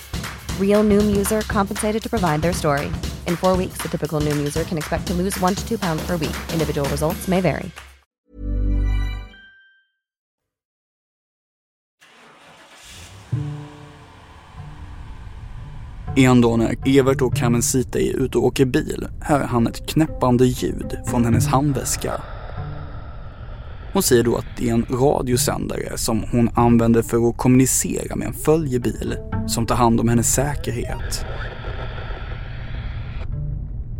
Real 0.61 0.83
Noom 0.83 1.15
user 1.17 1.41
compensated 1.41 2.03
to 2.03 2.09
provide 2.09 2.41
their 2.41 2.53
story. 2.53 2.85
In 3.27 3.35
four 3.35 3.57
weeks, 3.57 3.81
the 3.81 3.89
typical 3.89 4.21
Noom 4.21 4.37
user 4.37 4.63
can 4.63 4.77
expect 4.77 5.07
to 5.07 5.13
lose 5.13 5.39
one 5.39 5.55
to 5.55 5.67
two 5.67 5.77
pounds 5.77 6.07
per 6.07 6.17
week. 6.17 6.35
Individual 6.53 6.89
results 6.89 7.27
may 7.27 7.41
vary. 7.41 7.71
En 16.15 16.41
dag 16.41 16.59
när 16.59 16.99
Evert 16.99 17.21
och 17.21 17.35
Kamensita 17.35 17.99
är 17.99 18.13
ute 18.13 18.37
och 18.37 18.45
åker 18.45 18.65
bil 18.65 19.07
hör 19.21 19.39
han 19.39 19.67
ett 19.67 19.87
knäppande 19.87 20.45
ljud 20.45 20.97
från 21.05 21.25
hennes 21.25 21.47
handväska. 21.47 22.21
Hon 23.93 24.03
säger 24.03 24.23
då 24.23 24.35
att 24.35 24.45
det 24.57 24.69
är 24.69 24.73
en 24.73 24.85
radiosändare 24.89 25.97
som 25.97 26.23
hon 26.31 26.49
använder 26.53 27.01
för 27.01 27.29
att 27.29 27.37
kommunicera 27.37 28.15
med 28.15 28.27
en 28.27 28.33
följebil 28.33 29.17
som 29.47 29.65
tar 29.65 29.75
hand 29.75 29.99
om 29.99 30.09
hennes 30.09 30.33
säkerhet. 30.33 31.25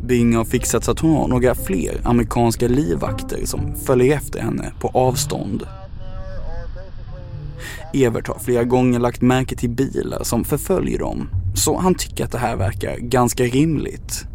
Bing 0.04 0.36
har 0.36 0.46
fixat 0.46 0.84
så 0.84 0.92
att 0.92 1.00
hon 1.00 1.16
har 1.16 1.28
några 1.28 1.56
fler 1.56 2.02
amerikanska 2.04 2.68
livvakter 2.68 3.46
som 3.46 3.76
följer 3.76 4.16
efter 4.16 4.42
henne 4.42 4.74
på 4.80 4.88
avstånd. 4.88 5.68
Evert 7.94 8.28
har 8.28 8.40
flera 8.40 8.64
gånger 8.64 9.00
lagt 9.00 9.22
märke 9.22 9.56
till 9.56 9.70
bilar 9.70 10.24
som 10.24 10.44
förföljer 10.44 11.00
dem, 11.00 11.30
så 11.56 11.78
han 11.78 11.96
tycker 11.96 12.26
att 12.26 12.32
det 12.32 12.38
här 12.38 12.56
verkar 12.56 12.98
ganska 12.98 13.44
rimligt. 13.44 14.26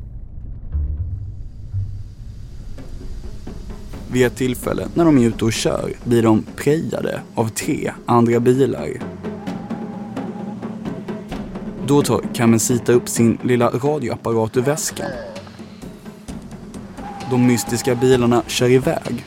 Vid 4.17 4.27
ett 4.27 4.37
tillfälle 4.37 4.89
när 4.95 5.05
de 5.05 5.19
är 5.19 5.23
ute 5.23 5.45
och 5.45 5.53
kör 5.53 5.93
blir 6.05 6.23
de 6.23 6.45
prejade 6.57 7.21
av 7.35 7.49
tre 7.49 7.93
andra 8.07 8.41
bilar. 8.41 8.89
Då 11.87 12.03
tar 12.03 12.21
Kamensita 12.35 12.93
upp 12.93 13.09
sin 13.09 13.39
lilla 13.43 13.71
radioapparat 13.71 14.57
ur 14.57 14.63
väskan. 14.63 15.11
De 17.31 17.47
mystiska 17.47 17.95
bilarna 17.95 18.43
kör 18.47 18.71
iväg. 18.71 19.25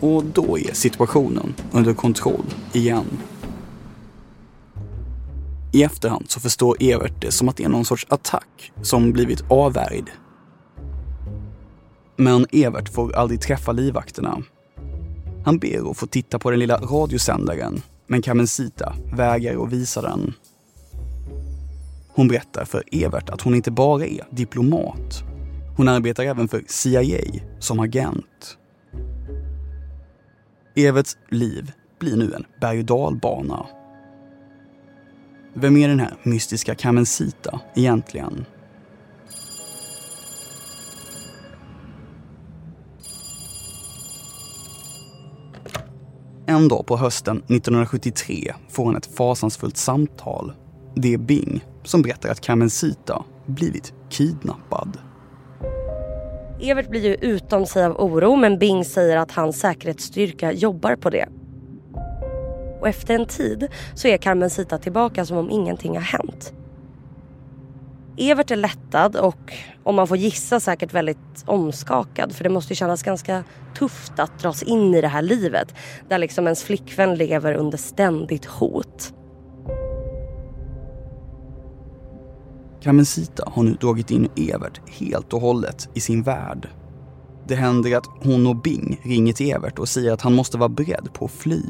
Och 0.00 0.24
då 0.24 0.58
är 0.58 0.74
situationen 0.74 1.54
under 1.72 1.94
kontroll 1.94 2.54
igen. 2.72 3.06
I 5.72 5.82
efterhand 5.82 6.30
så 6.30 6.40
förstår 6.40 6.76
Evert 6.80 7.20
det 7.20 7.30
som 7.30 7.48
att 7.48 7.56
det 7.56 7.64
är 7.64 7.68
någon 7.68 7.84
sorts 7.84 8.06
attack 8.08 8.72
som 8.82 9.12
blivit 9.12 9.44
avvärjd. 9.48 10.10
Men 12.22 12.46
Evert 12.52 12.88
får 12.88 13.16
aldrig 13.16 13.40
träffa 13.40 13.72
livvakterna. 13.72 14.42
Han 15.44 15.58
ber 15.58 15.90
att 15.90 15.96
få 15.96 16.06
titta 16.06 16.38
på 16.38 16.50
den 16.50 16.60
lilla 16.60 16.76
radiosändaren, 16.76 17.82
men 18.06 18.22
Kamensita 18.22 18.94
vägrar 19.16 19.64
att 19.64 19.72
visa 19.72 20.02
den. 20.02 20.34
Hon 22.08 22.28
berättar 22.28 22.64
för 22.64 22.82
Evert 22.92 23.30
att 23.30 23.40
hon 23.40 23.54
inte 23.54 23.70
bara 23.70 24.06
är 24.06 24.24
diplomat. 24.30 25.22
Hon 25.76 25.88
arbetar 25.88 26.24
även 26.24 26.48
för 26.48 26.64
CIA 26.66 27.40
som 27.58 27.80
agent. 27.80 28.58
Everts 30.76 31.16
liv 31.30 31.72
blir 31.98 32.16
nu 32.16 32.32
en 32.34 32.44
berg 32.60 32.78
och 32.78 32.84
dalbana 32.84 33.66
vem 35.54 35.76
är 35.76 35.88
den 35.88 36.00
här 36.00 36.14
mystiska 36.22 36.74
Kamensita 36.74 37.60
egentligen? 37.74 38.44
En 46.52 46.68
dag 46.68 46.86
på 46.86 46.96
hösten 46.96 47.36
1973 47.36 48.54
får 48.68 48.84
han 48.84 48.96
ett 48.96 49.06
fasansfullt 49.06 49.76
samtal. 49.76 50.52
Det 50.94 51.14
är 51.14 51.18
Bing 51.18 51.64
som 51.84 52.02
berättar 52.02 52.28
att 52.28 52.40
Carmencita 52.40 53.24
blivit 53.46 53.92
kidnappad. 54.10 54.98
Evert 56.60 56.90
blir 56.90 57.04
ju 57.04 57.14
utom 57.14 57.66
sig 57.66 57.84
av 57.84 58.00
oro 58.00 58.36
men 58.36 58.58
Bing 58.58 58.84
säger 58.84 59.16
att 59.16 59.30
hans 59.30 59.60
säkerhetsstyrka 59.60 60.52
jobbar 60.52 60.96
på 60.96 61.10
det 61.10 61.28
och 62.80 62.88
efter 62.88 63.14
en 63.14 63.26
tid 63.26 63.68
så 63.94 64.08
är 64.08 64.16
Carmencita 64.16 64.78
tillbaka 64.78 65.24
som 65.24 65.36
om 65.36 65.50
ingenting 65.50 65.94
har 65.94 66.02
hänt. 66.02 66.52
Evert 68.30 68.50
är 68.50 68.56
lättad 68.56 69.16
och 69.16 69.52
om 69.84 69.94
man 69.94 70.08
får 70.08 70.16
gissa 70.16 70.60
säkert 70.60 70.94
väldigt 70.94 71.44
omskakad 71.46 72.32
för 72.32 72.44
det 72.44 72.50
måste 72.50 72.72
ju 72.72 72.76
kännas 72.76 73.02
ganska 73.02 73.44
tufft 73.78 74.18
att 74.18 74.38
dras 74.38 74.62
in 74.62 74.94
i 74.94 75.00
det 75.00 75.08
här 75.08 75.22
livet 75.22 75.74
där 76.08 76.18
liksom 76.18 76.44
ens 76.44 76.62
flickvän 76.62 77.14
lever 77.14 77.54
under 77.54 77.78
ständigt 77.78 78.44
hot. 78.44 79.14
Carmencita 82.82 83.44
har 83.46 83.62
nu 83.62 83.74
dragit 83.74 84.10
in 84.10 84.28
Evert 84.36 84.80
helt 84.86 85.32
och 85.32 85.40
hållet 85.40 85.88
i 85.94 86.00
sin 86.00 86.22
värld. 86.22 86.68
Det 87.48 87.54
händer 87.54 87.96
att 87.96 88.06
hon 88.22 88.46
och 88.46 88.56
Bing 88.56 89.00
ringer 89.04 89.32
till 89.32 89.52
Evert 89.52 89.78
och 89.78 89.88
säger 89.88 90.12
att 90.12 90.22
han 90.22 90.34
måste 90.34 90.58
vara 90.58 90.68
beredd 90.68 91.08
på 91.12 91.24
att 91.24 91.30
fly 91.30 91.62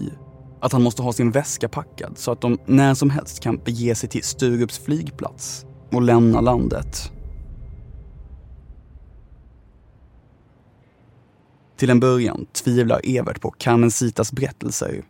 att 0.60 0.72
han 0.72 0.82
måste 0.82 1.02
ha 1.02 1.12
sin 1.12 1.30
väska 1.30 1.68
packad 1.68 2.18
så 2.18 2.32
att 2.32 2.40
de 2.40 2.58
när 2.66 2.94
som 2.94 3.10
helst 3.10 3.40
kan 3.40 3.56
bege 3.56 3.94
sig 3.94 4.08
till 4.08 4.22
Sturups 4.22 4.78
flygplats 4.78 5.66
och 5.92 6.02
lämna 6.02 6.40
landet. 6.40 7.12
Till 11.76 11.90
en 11.90 12.00
början 12.00 12.46
tvivlar 12.52 13.00
Evert 13.04 13.40
på 13.40 13.50
Carmencitas 13.50 14.32
berättelser. 14.32 15.04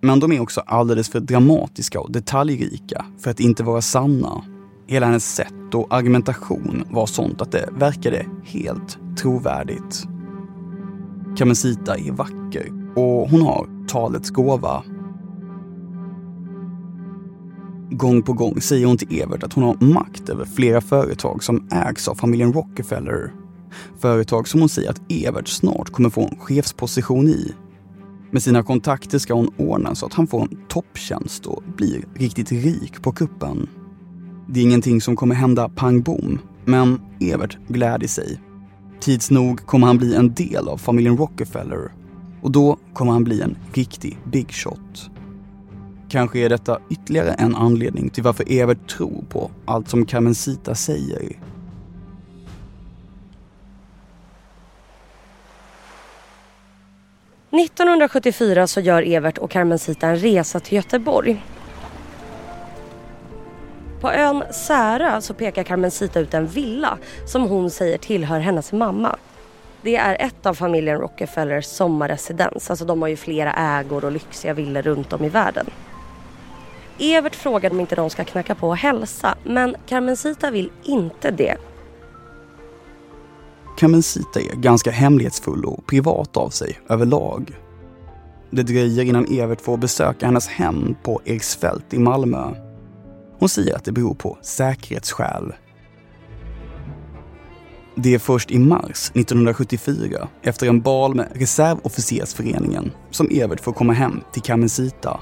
Men 0.00 0.20
de 0.20 0.32
är 0.32 0.40
också 0.40 0.60
alldeles 0.60 1.08
för 1.08 1.20
dramatiska 1.20 2.00
och 2.00 2.12
detaljrika 2.12 3.04
för 3.18 3.30
att 3.30 3.40
inte 3.40 3.62
vara 3.62 3.82
sanna. 3.82 4.44
Hela 4.86 5.06
hennes 5.06 5.34
sätt 5.34 5.74
och 5.74 5.94
argumentation 5.94 6.84
var 6.90 7.06
sånt 7.06 7.42
att 7.42 7.52
det 7.52 7.68
verkade 7.72 8.26
helt 8.44 8.98
trovärdigt. 9.18 10.04
Carmencita 11.36 11.96
är 11.96 12.12
vacker 12.12 12.72
och 12.96 13.30
hon 13.30 13.42
har 13.42 13.86
talets 13.88 14.30
gåva. 14.30 14.84
Gång 17.90 18.22
på 18.22 18.32
gång 18.32 18.60
säger 18.60 18.86
hon 18.86 18.98
till 18.98 19.20
Evert 19.20 19.42
att 19.42 19.52
hon 19.52 19.64
har 19.64 19.76
makt 19.80 20.28
över 20.28 20.44
flera 20.44 20.80
företag 20.80 21.44
som 21.44 21.68
ägs 21.70 22.08
av 22.08 22.14
familjen 22.14 22.52
Rockefeller. 22.52 23.32
Företag 23.98 24.48
som 24.48 24.60
hon 24.60 24.68
säger 24.68 24.90
att 24.90 25.00
Evert 25.08 25.48
snart 25.48 25.90
kommer 25.90 26.10
få 26.10 26.22
en 26.22 26.38
chefsposition 26.38 27.28
i. 27.28 27.54
Med 28.30 28.42
sina 28.42 28.62
kontakter 28.62 29.18
ska 29.18 29.34
hon 29.34 29.50
ordna 29.56 29.94
så 29.94 30.06
att 30.06 30.14
han 30.14 30.26
får 30.26 30.42
en 30.42 30.58
topptjänst 30.68 31.46
och 31.46 31.62
blir 31.76 32.04
riktigt 32.14 32.52
rik 32.52 33.02
på 33.02 33.12
kuppen. 33.12 33.68
Det 34.48 34.60
är 34.60 34.64
ingenting 34.64 35.00
som 35.00 35.16
kommer 35.16 35.34
hända 35.34 35.68
pang 35.68 36.02
bom, 36.02 36.38
men 36.64 37.00
Evert 37.20 37.58
gläder 37.68 38.06
sig. 38.06 38.40
Tids 39.00 39.30
nog 39.30 39.66
kommer 39.66 39.86
han 39.86 39.98
bli 39.98 40.14
en 40.14 40.34
del 40.34 40.68
av 40.68 40.76
familjen 40.76 41.16
Rockefeller 41.16 41.92
och 42.42 42.50
då 42.50 42.78
kommer 42.94 43.12
han 43.12 43.24
bli 43.24 43.40
en 43.40 43.56
riktig 43.72 44.18
big 44.32 44.52
shot. 44.52 45.10
Kanske 46.08 46.38
är 46.38 46.48
detta 46.48 46.80
ytterligare 46.90 47.32
en 47.32 47.56
anledning 47.56 48.10
till 48.10 48.22
varför 48.22 48.44
Evert 48.52 48.90
tror 48.90 49.24
på 49.28 49.50
allt 49.64 49.88
som 49.88 50.06
Carmencita 50.06 50.74
säger. 50.74 51.38
–1974 57.50 58.66
så 58.66 58.80
gör 58.80 59.02
Evert 59.02 59.38
och 59.38 59.50
Carmencita 59.50 60.06
en 60.06 60.16
resa 60.16 60.60
till 60.60 60.76
Göteborg. 60.76 61.44
På 64.00 64.10
ön 64.10 64.44
Särö 64.50 65.20
så 65.20 65.34
pekar 65.34 65.62
Carmencita 65.62 66.20
ut 66.20 66.34
en 66.34 66.46
villa 66.46 66.98
som 67.26 67.42
hon 67.42 67.70
säger 67.70 67.98
tillhör 67.98 68.40
hennes 68.40 68.72
mamma. 68.72 69.16
Det 69.82 69.96
är 69.96 70.26
ett 70.26 70.46
av 70.46 70.54
familjen 70.54 70.98
Rockefellers 70.98 71.66
sommarresidens. 71.66 72.70
Alltså 72.70 72.84
de 72.84 73.02
har 73.02 73.08
ju 73.08 73.16
flera 73.16 73.52
ägor 73.52 74.04
och 74.04 74.12
lyxiga 74.12 74.54
villor 74.54 74.82
runt 74.82 75.12
om 75.12 75.24
i 75.24 75.28
världen. 75.28 75.66
Evert 76.98 77.34
frågade 77.34 77.74
om 77.74 77.80
inte 77.80 77.96
de 77.96 78.10
ska 78.10 78.24
knacka 78.24 78.54
på 78.54 78.68
och 78.68 78.76
hälsa 78.76 79.34
men 79.44 79.76
Carmencita 79.86 80.50
vill 80.50 80.70
inte 80.82 81.30
det. 81.30 81.56
Carmencita 83.78 84.40
är 84.40 84.56
ganska 84.56 84.90
hemlighetsfull 84.90 85.64
och 85.64 85.86
privat 85.86 86.36
av 86.36 86.50
sig 86.50 86.80
överlag. 86.88 87.58
Det 88.50 88.62
dröjer 88.62 89.04
innan 89.04 89.26
Evert 89.30 89.60
får 89.60 89.76
besöka 89.76 90.26
hennes 90.26 90.48
hem 90.48 90.94
på 91.02 91.20
Eriksfält 91.24 91.94
i 91.94 91.98
Malmö. 91.98 92.54
Hon 93.38 93.48
säger 93.48 93.76
att 93.76 93.84
det 93.84 93.92
beror 93.92 94.14
på 94.14 94.38
säkerhetsskäl 94.42 95.52
det 98.02 98.14
är 98.14 98.18
först 98.18 98.50
i 98.50 98.58
mars 98.58 99.10
1974, 99.14 100.28
efter 100.42 100.66
en 100.66 100.80
bal 100.80 101.14
med 101.14 101.28
reservofficersföreningen, 101.34 102.90
som 103.10 103.28
Evert 103.30 103.60
får 103.60 103.72
komma 103.72 103.92
hem 103.92 104.20
till 104.32 104.42
Carmencita. 104.42 105.20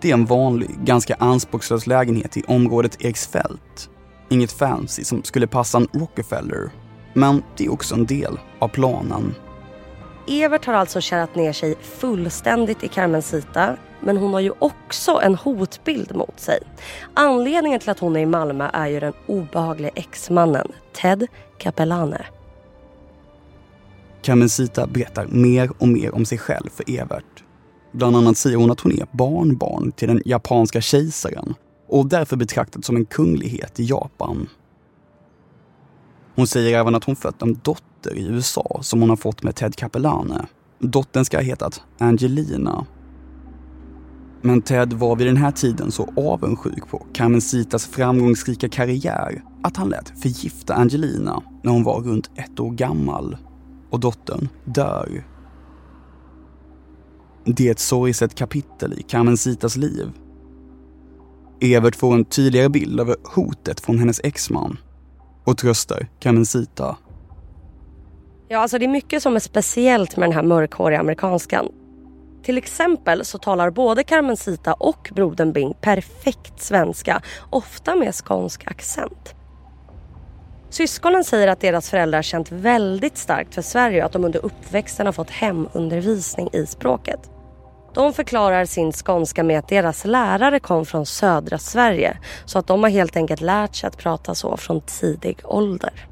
Det 0.00 0.10
är 0.10 0.14
en 0.14 0.26
vanlig, 0.26 0.70
ganska 0.84 1.14
anspråkslös 1.14 1.86
lägenhet 1.86 2.36
i 2.36 2.42
området 2.46 3.04
Eriksfält. 3.04 3.90
Inget 4.28 4.52
fancy 4.52 5.04
som 5.04 5.24
skulle 5.24 5.46
passa 5.46 5.78
en 5.78 5.88
Rockefeller. 5.92 6.70
Men 7.14 7.42
det 7.56 7.64
är 7.64 7.72
också 7.72 7.94
en 7.94 8.06
del 8.06 8.38
av 8.58 8.68
planen. 8.68 9.34
Evert 10.28 10.64
har 10.64 10.74
alltså 10.74 11.00
kärat 11.00 11.34
ner 11.34 11.52
sig 11.52 11.74
fullständigt 11.80 12.84
i 12.84 12.88
Carmencita 12.88 13.76
men 14.00 14.16
hon 14.16 14.32
har 14.32 14.40
ju 14.40 14.52
också 14.58 15.20
en 15.22 15.34
hotbild 15.34 16.14
mot 16.14 16.40
sig. 16.40 16.58
Anledningen 17.14 17.80
till 17.80 17.90
att 17.90 17.98
hon 17.98 18.16
är 18.16 18.20
i 18.20 18.26
Malmö 18.26 18.70
är 18.72 18.86
ju 18.86 19.00
den 19.00 19.12
obehagliga 19.26 19.90
exmannen 19.94 20.72
Ted 20.92 21.26
Capellane. 21.58 22.26
Carmencita 24.22 24.86
berättar 24.86 25.26
mer 25.26 25.70
och 25.78 25.88
mer 25.88 26.14
om 26.14 26.26
sig 26.26 26.38
själv 26.38 26.70
för 26.70 26.90
Evert. 26.98 27.39
Bland 27.92 28.16
annat 28.16 28.36
säger 28.36 28.56
hon 28.56 28.70
att 28.70 28.80
hon 28.80 28.92
är 28.92 29.06
barnbarn 29.12 29.92
till 29.92 30.08
den 30.08 30.22
japanska 30.24 30.80
kejsaren 30.80 31.54
och 31.88 32.06
därför 32.06 32.36
betraktad 32.36 32.84
som 32.84 32.96
en 32.96 33.04
kunglighet 33.04 33.80
i 33.80 33.84
Japan. 33.84 34.48
Hon 36.34 36.46
säger 36.46 36.78
även 36.78 36.94
att 36.94 37.04
hon 37.04 37.16
fött 37.16 37.42
en 37.42 37.60
dotter 37.62 38.18
i 38.18 38.26
USA 38.26 38.78
som 38.82 39.00
hon 39.00 39.08
har 39.08 39.16
fått 39.16 39.42
med 39.42 39.56
Ted 39.56 39.76
Capellane. 39.76 40.46
Dottern 40.78 41.24
ska 41.24 41.36
ha 41.36 41.42
hetat 41.42 41.82
Angelina 41.98 42.86
men 44.42 44.62
Ted 44.62 44.92
var 44.92 45.16
vid 45.16 45.26
den 45.26 45.36
här 45.36 45.50
tiden 45.50 45.92
så 45.92 46.12
avundsjuk 46.16 46.88
på 46.88 47.06
Carmencitas 47.12 47.86
framgångsrika 47.86 48.68
karriär 48.68 49.42
att 49.62 49.76
han 49.76 49.88
lät 49.88 50.20
förgifta 50.22 50.74
Angelina 50.74 51.42
när 51.62 51.72
hon 51.72 51.84
var 51.84 52.00
runt 52.00 52.30
ett 52.34 52.60
år 52.60 52.70
gammal. 52.70 53.36
Och 53.90 54.00
dottern 54.00 54.48
dör. 54.64 55.24
Det 57.44 57.68
är 57.68 57.70
ett 57.70 57.78
sorgset 57.78 58.34
kapitel 58.34 58.92
i 58.98 59.02
Carmencitas 59.02 59.76
liv. 59.76 60.10
Evert 61.60 61.96
får 61.96 62.14
en 62.14 62.24
tydligare 62.24 62.68
bild 62.68 63.00
över 63.00 63.16
hotet 63.34 63.80
från 63.80 63.98
hennes 63.98 64.20
exman 64.24 64.78
och 65.44 65.58
tröstar 65.58 66.08
Carmencita. 66.20 66.96
Ja, 68.48 68.58
alltså 68.58 68.78
det 68.78 68.84
är 68.84 68.88
mycket 68.88 69.22
som 69.22 69.36
är 69.36 69.40
speciellt 69.40 70.16
med 70.16 70.28
den 70.28 70.36
här 70.36 70.42
mörkhåriga 70.42 71.00
amerikanskan. 71.00 71.68
Till 72.42 72.58
exempel 72.58 73.24
så 73.24 73.38
talar 73.38 73.70
både 73.70 74.02
Carmencita 74.02 74.72
och 74.72 75.10
brodern 75.14 75.52
Bing 75.52 75.74
perfekt 75.80 76.62
svenska, 76.62 77.22
ofta 77.50 77.94
med 77.94 78.14
skånsk 78.14 78.66
accent. 78.66 79.34
Syskonen 80.70 81.24
säger 81.24 81.48
att 81.48 81.60
deras 81.60 81.90
föräldrar 81.90 82.22
känt 82.22 82.52
väldigt 82.52 83.16
starkt 83.16 83.54
för 83.54 83.62
Sverige 83.62 84.00
och 84.00 84.06
att 84.06 84.12
de 84.12 84.24
under 84.24 84.44
uppväxten 84.44 85.06
har 85.06 85.12
fått 85.12 85.30
hemundervisning 85.30 86.48
i 86.52 86.66
språket. 86.66 87.29
De 87.94 88.12
förklarar 88.12 88.64
sin 88.64 88.92
skånska 88.92 89.42
med 89.42 89.58
att 89.58 89.68
deras 89.68 90.04
lärare 90.04 90.60
kom 90.60 90.86
från 90.86 91.06
södra 91.06 91.58
Sverige 91.58 92.18
så 92.44 92.58
att 92.58 92.66
de 92.66 92.82
har 92.82 92.90
helt 92.90 93.16
enkelt 93.16 93.40
lärt 93.40 93.74
sig 93.74 93.88
att 93.88 93.98
prata 93.98 94.34
så 94.34 94.56
från 94.56 94.80
tidig 94.80 95.40
ålder. 95.44 96.06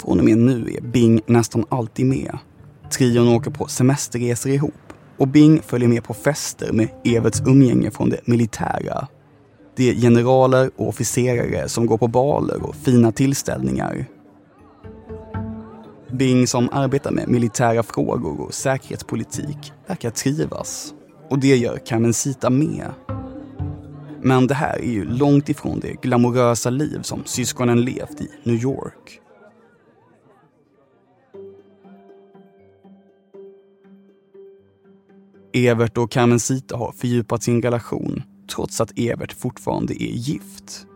Från 0.00 0.18
och 0.18 0.24
med 0.24 0.38
nu 0.38 0.74
är 0.76 0.80
Bing 0.80 1.20
nästan 1.26 1.64
alltid 1.68 2.06
med. 2.06 2.38
Trion 2.90 3.28
åker 3.28 3.50
på 3.50 3.66
semesterresor 3.66 4.52
ihop 4.52 4.74
och 5.16 5.28
Bing 5.28 5.62
följer 5.62 5.88
med 5.88 6.04
på 6.04 6.14
fester 6.14 6.72
med 6.72 6.88
Everts 7.04 7.40
umgänge 7.46 7.90
från 7.90 8.10
det 8.10 8.26
militära. 8.26 9.08
Det 9.76 9.90
är 9.90 9.94
generaler 9.94 10.70
och 10.76 10.88
officerare 10.88 11.68
som 11.68 11.86
går 11.86 11.98
på 11.98 12.08
baler 12.08 12.62
och 12.62 12.76
fina 12.76 13.12
tillställningar. 13.12 14.06
Bing 16.12 16.46
som 16.46 16.68
arbetar 16.72 17.10
med 17.10 17.28
militära 17.28 17.82
frågor 17.82 18.40
och 18.40 18.54
säkerhetspolitik 18.54 19.72
verkar 19.86 20.10
trivas. 20.10 20.94
Och 21.30 21.38
det 21.38 21.56
gör 21.56 21.78
Carmencita 21.86 22.50
med. 22.50 22.92
Men 24.22 24.46
det 24.46 24.54
här 24.54 24.78
är 24.78 24.90
ju 24.90 25.04
långt 25.04 25.48
ifrån 25.48 25.80
det 25.80 26.02
glamorösa 26.02 26.70
liv 26.70 27.02
som 27.02 27.22
syskonen 27.24 27.80
levt 27.80 28.20
i 28.20 28.28
New 28.44 28.62
York. 28.62 29.20
Evert 35.52 35.98
och 35.98 36.10
Carmencita 36.10 36.76
har 36.76 36.92
fördjupat 36.92 37.42
sin 37.42 37.62
relation 37.62 38.22
trots 38.54 38.80
att 38.80 38.98
Evert 38.98 39.32
fortfarande 39.32 40.02
är 40.02 40.12
gift. 40.12 40.86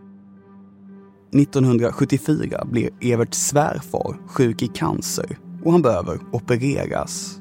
1974 1.35 2.65
blir 2.65 2.91
Everts 3.01 3.39
svärfar 3.39 4.17
sjuk 4.27 4.63
i 4.63 4.69
cancer 4.69 5.39
och 5.65 5.73
han 5.73 5.83
behöver 5.83 6.19
opereras. 6.33 7.41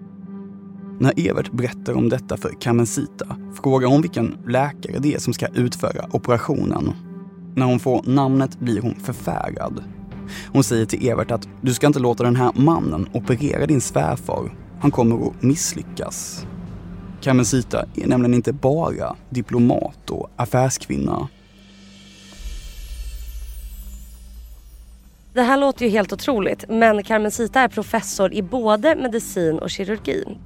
När 0.99 1.29
Evert 1.29 1.51
berättar 1.51 1.93
om 1.93 2.09
detta 2.09 2.37
för 2.37 2.61
Carmencita 2.61 3.37
frågar 3.61 3.87
hon 3.87 4.01
vilken 4.01 4.37
läkare 4.47 4.99
det 4.99 5.13
är 5.13 5.19
som 5.19 5.33
ska 5.33 5.47
utföra 5.47 6.07
operationen. 6.11 6.91
När 7.55 7.65
hon 7.65 7.79
får 7.79 8.03
namnet 8.05 8.59
blir 8.59 8.81
hon 8.81 8.95
förfärad. 8.95 9.83
Hon 10.53 10.63
säger 10.63 10.85
till 10.85 11.07
Evert 11.07 11.31
att 11.31 11.47
du 11.61 11.73
ska 11.73 11.87
inte 11.87 11.99
låta 11.99 12.23
den 12.23 12.35
här 12.35 12.51
mannen 12.55 13.09
operera 13.13 13.65
din 13.65 13.81
svärfar. 13.81 14.57
Han 14.79 14.91
kommer 14.91 15.27
att 15.27 15.43
misslyckas. 15.43 16.47
Carmencita 17.21 17.85
är 17.95 18.07
nämligen 18.07 18.33
inte 18.33 18.53
bara 18.53 19.15
diplomat 19.29 20.09
och 20.09 20.29
affärskvinna. 20.35 21.27
Det 25.33 25.41
här 25.41 25.57
låter 25.57 25.85
ju 25.85 25.91
helt 25.91 26.13
otroligt 26.13 26.65
men 26.69 27.03
Carmencita 27.03 27.61
är 27.61 27.67
professor 27.67 28.33
i 28.33 28.41
både 28.41 28.95
medicin 28.95 29.59
och 29.59 29.69
kirurgi. 29.69 30.37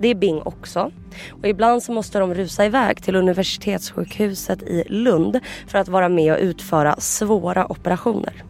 Det 0.00 0.08
är 0.08 0.14
Bing 0.14 0.42
också. 0.42 0.90
Och 1.30 1.48
ibland 1.48 1.82
så 1.82 1.92
måste 1.92 2.18
de 2.18 2.34
rusa 2.34 2.66
iväg 2.66 3.02
till 3.02 3.16
universitetssjukhuset 3.16 4.62
i 4.62 4.84
Lund 4.88 5.40
för 5.66 5.78
att 5.78 5.88
vara 5.88 6.08
med 6.08 6.32
och 6.32 6.38
utföra 6.40 6.96
svåra 6.98 7.72
operationer. 7.72 8.44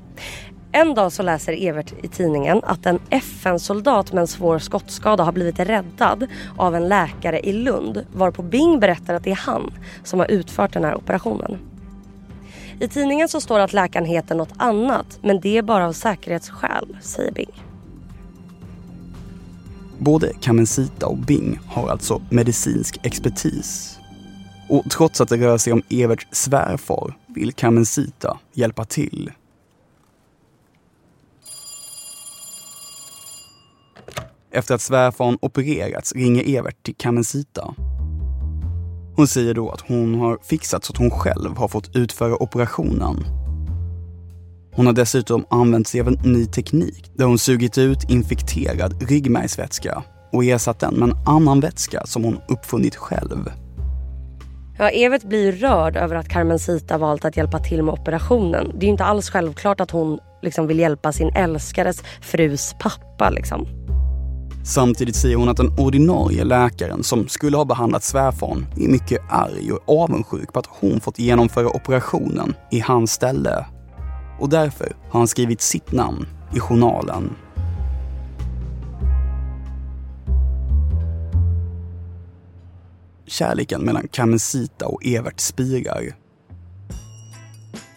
En 0.73 0.95
dag 0.95 1.13
så 1.13 1.23
läser 1.23 1.69
Evert 1.69 1.95
i 2.03 2.09
tidningen 2.09 2.61
att 2.65 2.87
en 2.87 3.01
FN-soldat 3.11 4.13
med 4.13 4.21
en 4.21 4.27
svår 4.27 4.59
skottskada 4.59 5.25
har 5.25 5.33
blivit 5.33 5.59
räddad 5.59 6.27
av 6.57 6.75
en 6.75 6.89
läkare 6.89 7.41
i 7.41 7.53
Lund 7.53 8.07
varpå 8.13 8.43
Bing 8.43 8.81
berättar 8.81 9.15
att 9.15 9.25
det 9.25 9.31
är 9.31 9.37
han 9.47 9.73
som 10.05 10.21
har 10.21 10.31
utfört 10.31 10.73
den 10.73 10.85
här 10.85 10.95
operationen. 10.95 11.59
I 12.81 12.89
tidningen 12.89 13.29
så 13.29 13.41
står 13.41 13.59
det 13.59 13.65
att 13.65 13.73
läkaren 13.73 14.07
heter 14.07 14.35
något 14.35 14.53
annat 14.57 15.19
men 15.23 15.41
det 15.41 15.59
är 15.59 15.63
bara 15.63 15.87
av 15.87 15.93
säkerhetsskäl, 15.93 16.97
säger 17.03 17.33
Bing. 17.33 17.63
Både 19.99 20.33
Carmencita 20.41 21.07
och 21.07 21.19
Bing 21.19 21.59
har 21.67 21.89
alltså 21.89 22.23
medicinsk 22.31 22.99
expertis. 23.03 23.99
Och 24.69 24.91
trots 24.91 25.21
att 25.21 25.29
det 25.29 25.37
rör 25.37 25.59
sig 25.59 25.73
om 25.73 25.83
Everts 25.91 26.27
svärfar 26.31 27.15
vill 27.27 27.53
Carmencita 27.53 28.39
hjälpa 28.53 28.85
till. 28.85 29.31
Efter 34.51 34.75
att 34.75 34.81
svärfaren 34.81 35.39
opererats 35.41 36.13
ringer 36.13 36.59
Evert 36.59 36.83
till 36.83 36.95
Carmencita. 36.95 37.75
Hon 39.19 39.29
säger 39.29 39.55
då 39.55 39.71
att 39.71 39.81
hon 39.81 40.15
har 40.15 40.39
fixat 40.43 40.85
så 40.85 40.93
att 40.93 40.97
hon 40.97 41.11
själv 41.11 41.57
har 41.57 41.69
fått 41.69 41.97
utföra 41.97 42.43
operationen. 42.43 43.17
Hon 44.75 44.87
har 44.87 44.93
dessutom 44.93 45.47
använt 45.51 45.89
sig 45.89 46.01
av 46.01 46.09
en 46.09 46.19
ny 46.25 46.47
teknik 46.47 47.11
där 47.15 47.25
hon 47.25 47.39
sugit 47.39 47.79
ut 47.79 48.11
infekterad 48.11 49.11
ryggmärgsvätska 49.11 50.03
och 50.33 50.45
ersatt 50.45 50.81
den 50.81 50.95
med 50.95 51.09
en 51.09 51.17
annan 51.27 51.61
vätska 51.61 52.07
som 52.07 52.25
hon 52.25 52.39
uppfunnit 52.49 52.97
själv. 52.97 53.51
Ja, 54.79 54.89
Evert 54.89 55.23
blir 55.23 55.53
rörd 55.53 55.97
över 55.97 56.17
att 56.17 56.29
Carmencita 56.29 56.99
valt 56.99 57.25
att 57.25 57.37
hjälpa 57.37 57.59
till 57.59 57.83
med 57.83 57.95
operationen. 57.95 58.71
Det 58.75 58.85
är 58.85 58.87
ju 58.87 58.93
inte 58.93 59.05
alls 59.05 59.31
självklart 59.31 59.81
att 59.81 59.91
hon 59.91 60.19
liksom 60.43 60.67
vill 60.67 60.79
hjälpa 60.79 61.13
sin 61.13 61.29
älskares 61.29 62.03
frus 62.21 62.75
pappa. 62.81 63.31
Liksom. 63.31 63.67
Samtidigt 64.69 65.17
säger 65.17 65.37
hon 65.37 65.49
att 65.49 65.57
den 65.57 65.79
ordinarie 65.79 66.45
läkaren 66.45 67.03
som 67.03 67.29
skulle 67.29 67.57
ha 67.57 67.65
behandlat 67.65 68.05
svärfaren 68.05 68.67
är 68.77 68.89
mycket 68.89 69.21
arg 69.29 69.73
och 69.73 70.03
avundsjuk 70.03 70.53
på 70.53 70.59
att 70.59 70.67
hon 70.67 71.01
fått 71.01 71.19
genomföra 71.19 71.69
operationen 71.69 72.55
i 72.71 72.81
hans 72.81 73.13
ställe. 73.13 73.67
Och 74.41 74.49
därför 74.49 74.97
har 75.11 75.21
han 75.21 75.29
skrivit 75.29 75.61
sitt 75.61 75.93
namn 75.93 76.27
i 76.55 76.61
journalen. 76.61 77.31
Kärleken 83.27 83.81
mellan 83.81 84.09
Kamensita 84.09 84.87
och 84.87 85.07
Evert 85.07 85.41
spirar. 85.41 86.03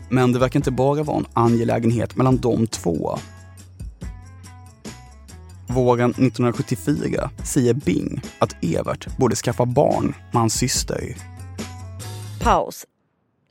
Men 0.09 0.31
det 0.31 0.39
verkar 0.39 0.59
inte 0.59 0.71
bara 0.71 1.03
vara 1.03 1.17
en 1.17 1.25
angelägenhet 1.33 2.15
mellan 2.15 2.37
de 2.37 2.67
två. 2.67 3.19
Våren 5.71 6.09
1974 6.09 7.29
säger 7.43 7.73
Bing 7.73 8.21
att 8.39 8.63
Evert 8.63 9.17
borde 9.17 9.35
skaffa 9.35 9.65
barn 9.65 10.15
med 10.31 10.41
hans 10.41 10.53
syster. 10.53 11.15
Paus. 12.41 12.85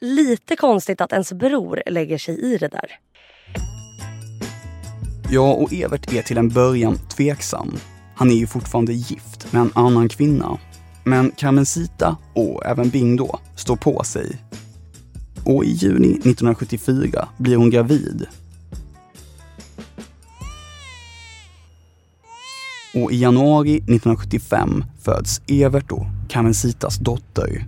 Lite 0.00 0.56
konstigt 0.56 1.00
att 1.00 1.12
ens 1.12 1.32
bror 1.32 1.82
lägger 1.86 2.18
sig 2.18 2.40
i 2.40 2.58
det 2.58 2.68
där. 2.68 2.90
Ja, 5.30 5.52
och 5.52 5.72
Evert 5.72 6.12
är 6.12 6.22
till 6.22 6.38
en 6.38 6.48
början 6.48 6.98
tveksam. 6.98 7.76
Han 8.14 8.30
är 8.30 8.34
ju 8.34 8.46
fortfarande 8.46 8.92
gift 8.92 9.52
med 9.52 9.62
en 9.62 9.72
annan 9.74 10.08
kvinna. 10.08 10.58
Men 11.04 11.30
Carmencita, 11.30 12.16
och 12.34 12.66
även 12.66 12.88
Bing 12.88 13.16
då, 13.16 13.38
står 13.56 13.76
på 13.76 14.04
sig. 14.04 14.36
Och 15.44 15.64
i 15.64 15.70
juni 15.70 16.10
1974 16.10 17.28
blir 17.38 17.56
hon 17.56 17.70
gravid 17.70 18.26
och 22.94 23.12
i 23.12 23.16
januari 23.16 23.76
1975 23.76 24.84
föds 25.00 25.42
Evert 25.48 25.92
och 25.92 26.06
Carmencitas 26.28 26.98
dotter. 26.98 27.66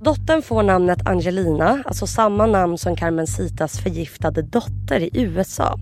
Dottern 0.00 0.42
får 0.42 0.62
namnet 0.62 1.06
Angelina, 1.06 1.82
alltså 1.86 2.06
samma 2.06 2.46
namn 2.46 2.78
som 2.78 2.96
Carmencitas 2.96 3.78
förgiftade 3.78 4.42
dotter 4.42 5.00
i 5.00 5.10
USA. 5.12 5.78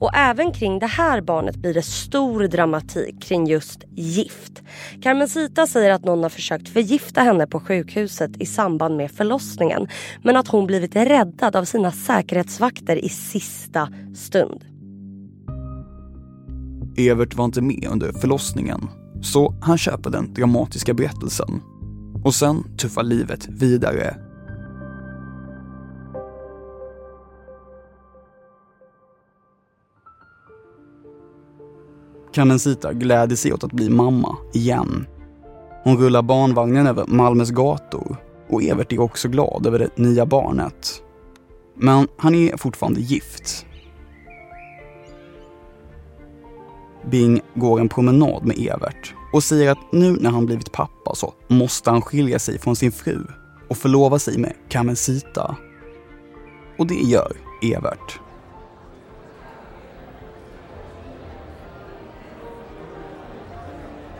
Och 0.00 0.10
även 0.14 0.52
kring 0.52 0.78
det 0.78 0.86
här 0.86 1.20
barnet 1.20 1.56
blir 1.56 1.74
det 1.74 1.82
stor 1.82 2.48
dramatik 2.48 3.22
kring 3.22 3.46
just 3.46 3.84
gift. 3.90 4.62
Carmencita 5.02 5.66
säger 5.66 5.90
att 5.90 6.04
någon 6.04 6.22
har 6.22 6.30
försökt 6.30 6.68
förgifta 6.68 7.20
henne 7.20 7.46
på 7.46 7.60
sjukhuset 7.60 8.30
i 8.38 8.46
samband 8.46 8.96
med 8.96 9.10
förlossningen. 9.10 9.88
Men 10.22 10.36
att 10.36 10.48
hon 10.48 10.66
blivit 10.66 10.96
räddad 10.96 11.56
av 11.56 11.64
sina 11.64 11.92
säkerhetsvakter 11.92 12.96
i 13.04 13.08
sista 13.08 13.88
stund. 14.14 14.71
Evert 16.96 17.34
var 17.34 17.44
inte 17.44 17.62
med 17.62 17.88
under 17.90 18.12
förlossningen, 18.12 18.88
så 19.22 19.54
han 19.60 19.78
köper 19.78 20.10
den 20.10 20.34
dramatiska 20.34 20.94
berättelsen. 20.94 21.60
Och 22.24 22.34
sen 22.34 22.76
tuffar 22.76 23.02
livet 23.02 23.48
vidare. 23.48 24.16
Carmencita 32.32 32.92
gläder 32.92 33.36
sig 33.36 33.52
åt 33.52 33.64
att 33.64 33.72
bli 33.72 33.90
mamma 33.90 34.36
igen. 34.52 35.06
Hon 35.84 35.96
rullar 35.96 36.22
barnvagnen 36.22 36.86
över 36.86 37.06
Malmös 37.06 37.50
gator 37.50 38.16
och 38.48 38.62
Evert 38.62 38.92
är 38.92 39.00
också 39.00 39.28
glad 39.28 39.66
över 39.66 39.78
det 39.78 39.98
nya 39.98 40.26
barnet. 40.26 41.02
Men 41.76 42.08
han 42.18 42.34
är 42.34 42.56
fortfarande 42.56 43.00
gift. 43.00 43.66
Bing 47.10 47.40
går 47.54 47.80
en 47.80 47.88
promenad 47.88 48.44
med 48.44 48.58
Evert 48.58 49.14
och 49.32 49.44
säger 49.44 49.70
att 49.70 49.92
nu 49.92 50.16
när 50.20 50.30
han 50.30 50.46
blivit 50.46 50.72
pappa 50.72 51.14
så 51.14 51.34
måste 51.48 51.90
han 51.90 52.02
skilja 52.02 52.38
sig 52.38 52.58
från 52.58 52.76
sin 52.76 52.92
fru 52.92 53.26
och 53.68 53.76
förlova 53.76 54.18
sig 54.18 54.38
med 54.38 54.52
Carmencita. 54.68 55.56
Och 56.78 56.86
det 56.86 56.94
gör 56.94 57.32
Evert. 57.62 58.20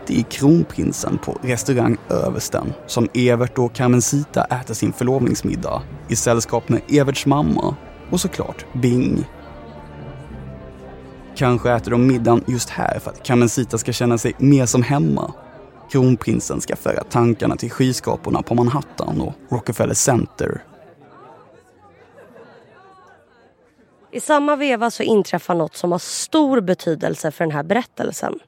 Det 0.07 0.19
är 0.19 0.23
kronprinsen 0.23 1.17
på 1.17 1.37
restaurang 1.41 1.97
Översten 2.09 2.73
som 2.87 3.07
Evert 3.13 3.57
och 3.57 3.73
Carmencita 3.73 4.43
äter 4.43 4.73
sin 4.73 4.93
förlovningsmiddag 4.93 5.81
i 6.09 6.15
sällskap 6.15 6.69
med 6.69 6.81
Everts 6.89 7.25
mamma 7.25 7.75
och 8.09 8.21
såklart 8.21 8.65
Bing. 8.73 9.25
Kanske 11.35 11.71
äter 11.71 11.91
de 11.91 12.07
middagen 12.07 12.43
just 12.47 12.69
här 12.69 12.99
för 12.99 13.11
att 13.11 13.23
Carmencita 13.23 13.77
ska 13.77 13.91
känna 13.91 14.17
sig 14.17 14.33
mer 14.37 14.65
som 14.65 14.83
hemma. 14.83 15.33
Kronprinsen 15.91 16.61
ska 16.61 16.75
föra 16.75 17.03
tankarna 17.03 17.55
till 17.55 17.71
skyskraporna 17.71 18.41
på 18.41 18.55
Manhattan 18.55 19.21
och 19.21 19.33
Rockefeller 19.49 19.93
Center. 19.93 20.63
I 24.11 24.19
samma 24.19 24.55
veva 24.55 24.91
så 24.91 25.03
inträffar 25.03 25.55
något 25.55 25.75
som 25.75 25.91
har 25.91 25.99
stor 25.99 26.61
betydelse 26.61 27.31
för 27.31 27.45
den 27.45 27.51
här 27.51 27.63
berättelsen. 27.63 28.39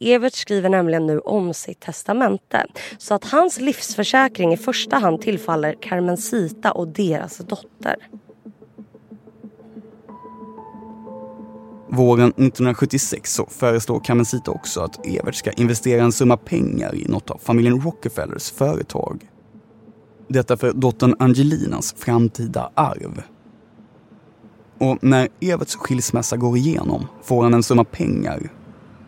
Evert 0.00 0.34
skriver 0.34 0.68
nämligen 0.68 1.06
nu 1.06 1.18
om 1.18 1.54
sitt 1.54 1.80
testamente 1.80 2.66
så 2.98 3.14
att 3.14 3.24
hans 3.24 3.60
livsförsäkring 3.60 4.52
i 4.52 4.56
första 4.56 4.96
hand 4.96 5.20
tillfaller 5.20 5.74
Carmencita 5.80 6.72
och 6.72 6.88
deras 6.88 7.38
dotter. 7.38 7.96
Våren 11.92 12.28
1976 12.28 13.34
så 13.34 13.46
föreslår 13.50 14.00
Carmencita 14.00 14.50
också 14.50 14.80
att 14.80 15.06
Evert 15.06 15.34
ska 15.34 15.52
investera 15.52 16.02
en 16.02 16.12
summa 16.12 16.36
pengar 16.36 16.94
i 16.94 17.04
något 17.08 17.30
av 17.30 17.38
familjen 17.38 17.80
Rockefellers 17.80 18.50
företag. 18.50 19.28
Detta 20.28 20.56
för 20.56 20.72
dottern 20.72 21.14
Angelinas 21.18 21.94
framtida 21.98 22.70
arv. 22.74 23.22
Och 24.78 24.98
när 25.00 25.28
Everts 25.40 25.76
skilsmässa 25.76 26.36
går 26.36 26.56
igenom 26.56 27.06
får 27.22 27.42
han 27.42 27.54
en 27.54 27.62
summa 27.62 27.84
pengar 27.84 28.50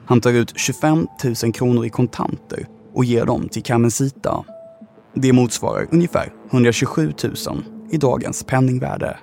han 0.07 0.20
tar 0.20 0.33
ut 0.33 0.53
25 0.57 1.07
000 1.44 1.53
kronor 1.53 1.87
i 1.87 1.90
kontanter 1.90 2.68
och 2.94 3.05
ger 3.05 3.25
dem 3.25 3.49
till 3.49 3.62
Carmencita. 3.62 4.44
Det 5.14 5.33
motsvarar 5.33 5.87
ungefär 5.90 6.33
127 6.51 7.12
000 7.25 7.35
i 7.90 7.97
dagens 7.97 8.44
penningvärde. 8.44 9.18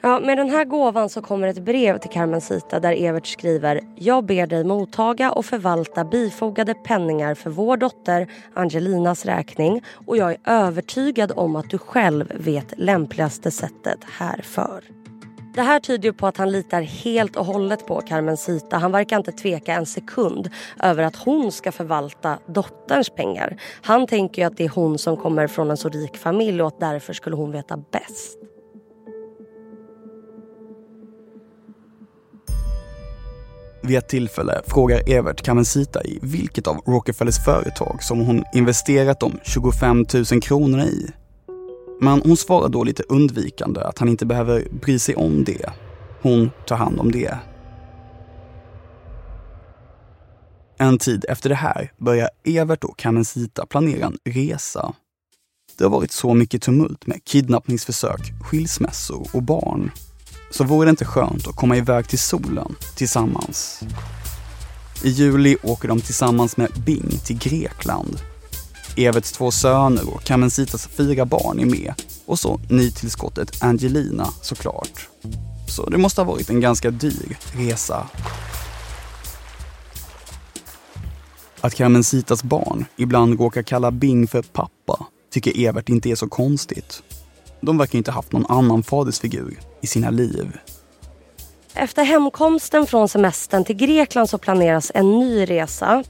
Ja, 0.00 0.20
med 0.20 0.38
den 0.38 0.50
här 0.50 0.64
gåvan 0.64 1.08
så 1.08 1.22
kommer 1.22 1.48
ett 1.48 1.64
brev 1.64 1.98
till 1.98 2.10
Carmencita 2.10 2.80
där 2.80 2.92
Evert 2.92 3.26
skriver 3.26 3.80
Jag 3.96 4.24
ber 4.24 4.46
dig 4.46 4.64
mottaga 4.64 5.32
och 5.32 5.46
förvalta 5.46 6.04
bifogade 6.04 6.74
penningar 6.74 7.34
för 7.34 7.50
vår 7.50 7.76
dotter 7.76 8.26
Angelinas 8.54 9.24
räkning 9.24 9.82
och 10.06 10.16
jag 10.16 10.30
är 10.30 10.38
övertygad 10.44 11.32
om 11.36 11.56
att 11.56 11.70
du 11.70 11.78
själv 11.78 12.32
vet 12.34 12.78
lämpligaste 12.78 13.50
sättet 13.50 13.98
härför. 14.04 14.84
Det 15.54 15.62
här 15.62 15.80
tyder 15.80 16.12
på 16.12 16.26
att 16.26 16.36
han 16.36 16.52
litar 16.52 16.82
helt 16.82 17.36
och 17.36 17.46
hållet 17.46 17.86
på 17.86 18.00
Carmencita. 18.00 18.78
Han 18.78 18.92
verkar 18.92 19.16
inte 19.16 19.32
tveka 19.32 19.74
en 19.74 19.86
sekund 19.86 20.50
över 20.82 21.02
att 21.02 21.16
hon 21.16 21.52
ska 21.52 21.72
förvalta 21.72 22.38
dotterns 22.46 23.10
pengar. 23.10 23.56
Han 23.82 24.06
tänker 24.06 24.42
ju 24.42 24.46
att 24.46 24.56
det 24.56 24.64
är 24.64 24.68
hon 24.68 24.98
som 24.98 25.16
kommer 25.16 25.46
från 25.46 25.70
en 25.70 25.76
så 25.76 25.88
rik 25.88 26.16
familj 26.16 26.62
och 26.62 26.68
att 26.68 26.80
därför 26.80 27.12
skulle 27.12 27.36
hon 27.36 27.52
veta 27.52 27.76
bäst. 27.76 28.38
Vid 33.88 33.98
ett 33.98 34.08
tillfälle 34.08 34.62
frågar 34.66 35.02
Evert 35.06 35.42
Kamensita 35.42 36.04
i 36.04 36.18
vilket 36.22 36.66
av 36.66 36.76
Rockefellers 36.76 37.44
företag 37.44 38.02
som 38.02 38.20
hon 38.20 38.44
investerat 38.54 39.20
de 39.20 39.38
25 39.42 40.06
000 40.32 40.40
kronorna 40.42 40.86
i. 40.86 41.06
Men 42.00 42.22
hon 42.22 42.36
svarar 42.36 42.68
då 42.68 42.84
lite 42.84 43.02
undvikande 43.02 43.80
att 43.80 43.98
han 43.98 44.08
inte 44.08 44.26
behöver 44.26 44.68
bry 44.70 44.98
sig 44.98 45.14
om 45.14 45.44
det. 45.44 45.70
Hon 46.22 46.50
tar 46.66 46.76
hand 46.76 47.00
om 47.00 47.12
det. 47.12 47.38
En 50.78 50.98
tid 50.98 51.24
efter 51.28 51.48
det 51.48 51.54
här 51.54 51.92
börjar 51.98 52.28
Evert 52.44 52.84
och 52.84 52.98
Kamensita 52.98 53.66
planera 53.66 54.06
en 54.06 54.18
resa. 54.24 54.94
Det 55.78 55.84
har 55.84 55.90
varit 55.90 56.12
så 56.12 56.34
mycket 56.34 56.62
tumult 56.62 57.06
med 57.06 57.24
kidnappningsförsök, 57.24 58.20
skilsmässor 58.44 59.26
och 59.32 59.42
barn. 59.42 59.90
Så 60.50 60.64
vore 60.64 60.86
det 60.86 60.90
inte 60.90 61.04
skönt 61.04 61.46
att 61.46 61.56
komma 61.56 61.76
iväg 61.76 62.08
till 62.08 62.18
solen 62.18 62.74
tillsammans? 62.94 63.80
I 65.02 65.08
juli 65.08 65.56
åker 65.62 65.88
de 65.88 66.00
tillsammans 66.00 66.56
med 66.56 66.70
Bing 66.86 67.18
till 67.24 67.38
Grekland 67.38 68.20
Everts 68.98 69.32
två 69.32 69.50
söner 69.50 70.14
och 70.14 70.22
Carmencitas 70.22 70.86
fyra 70.86 71.24
barn 71.24 71.60
är 71.60 71.66
med. 71.66 71.94
Och 72.26 72.38
så 72.38 72.60
nytillskottet 72.68 73.62
Angelina 73.62 74.28
såklart. 74.42 75.08
Så 75.68 75.90
det 75.90 75.98
måste 75.98 76.20
ha 76.20 76.32
varit 76.32 76.50
en 76.50 76.60
ganska 76.60 76.90
dyr 76.90 77.38
resa. 77.52 78.08
Att 81.60 81.74
Carmencitas 81.74 82.42
barn 82.42 82.84
ibland 82.96 83.40
råkar 83.40 83.62
kalla 83.62 83.90
Bing 83.90 84.28
för 84.28 84.42
pappa 84.42 85.06
tycker 85.30 85.66
Evert 85.66 85.88
inte 85.88 86.10
är 86.10 86.14
så 86.14 86.28
konstigt. 86.28 87.02
De 87.60 87.78
verkar 87.78 87.98
inte 87.98 88.10
haft 88.10 88.32
någon 88.32 88.46
annan 88.46 88.82
fadersfigur 88.82 89.58
i 89.80 89.86
sina 89.86 90.10
liv. 90.10 90.58
Efter 91.74 92.04
hemkomsten 92.04 92.86
från 92.86 93.08
semestern 93.08 93.64
till 93.64 93.76
Grekland 93.76 94.30
så 94.30 94.38
planeras 94.38 94.92
en 94.94 95.18
ny 95.18 95.44
resa 95.44 96.04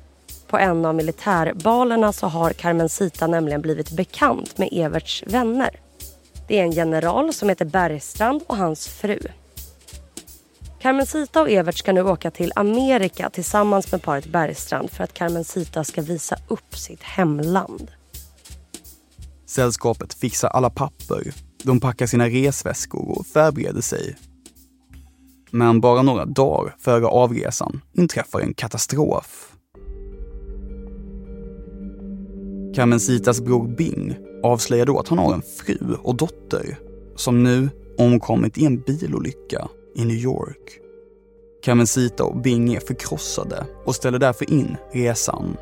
på 0.46 0.58
en 0.58 0.84
av 0.84 0.94
militärbalerna 0.94 2.12
så 2.12 2.26
har 2.26 2.50
Carmencita 2.50 3.26
nämligen 3.26 3.60
blivit 3.60 3.90
bekant 3.90 4.58
med 4.58 4.68
Everts 4.72 5.24
vänner. 5.26 5.80
Det 6.48 6.58
är 6.58 6.62
en 6.62 6.72
general 6.72 7.32
som 7.32 7.48
heter 7.48 7.64
Bergstrand 7.64 8.42
och 8.46 8.56
hans 8.56 8.88
fru. 8.88 9.18
Carmencita 10.80 11.40
och 11.40 11.50
Evert 11.50 11.78
ska 11.78 11.92
nu 11.92 12.02
åka 12.02 12.30
till 12.30 12.52
Amerika 12.56 13.30
tillsammans 13.30 13.92
med 13.92 14.02
paret 14.02 14.26
Bergstrand 14.26 14.90
för 14.90 15.04
att 15.04 15.14
Carmencita 15.14 15.84
ska 15.84 16.02
visa 16.02 16.36
upp 16.48 16.76
sitt 16.76 17.02
hemland. 17.02 17.90
Sällskapet 19.46 20.14
fixar 20.14 20.48
alla 20.48 20.70
papper, 20.70 21.32
de 21.64 21.80
packar 21.80 22.06
sina 22.06 22.28
resväskor 22.28 23.18
och 23.18 23.26
förbereder 23.26 23.80
sig. 23.80 24.16
Men 25.50 25.80
bara 25.80 26.02
några 26.02 26.24
dagar 26.24 26.74
före 26.78 27.06
avresan 27.06 27.80
inträffar 27.92 28.40
en 28.40 28.54
katastrof. 28.54 29.52
Carmencitas 32.74 33.40
bror 33.40 33.68
Bing 33.68 34.16
avslöjar 34.42 34.86
då 34.86 34.98
att 34.98 35.08
han 35.08 35.18
har 35.18 35.34
en 35.34 35.42
fru 35.42 35.94
och 36.02 36.16
dotter 36.16 36.78
som 37.16 37.42
nu 37.42 37.70
omkommit 37.98 38.58
i 38.58 38.66
en 38.66 38.80
bilolycka 38.80 39.68
i 39.96 40.04
New 40.04 40.16
York. 40.16 40.80
Carmencita 41.64 42.24
och 42.24 42.40
Bing 42.40 42.74
är 42.74 42.80
förkrossade 42.80 43.66
och 43.84 43.94
ställer 43.94 44.18
därför 44.18 44.50
in 44.52 44.76
resan. 44.92 45.56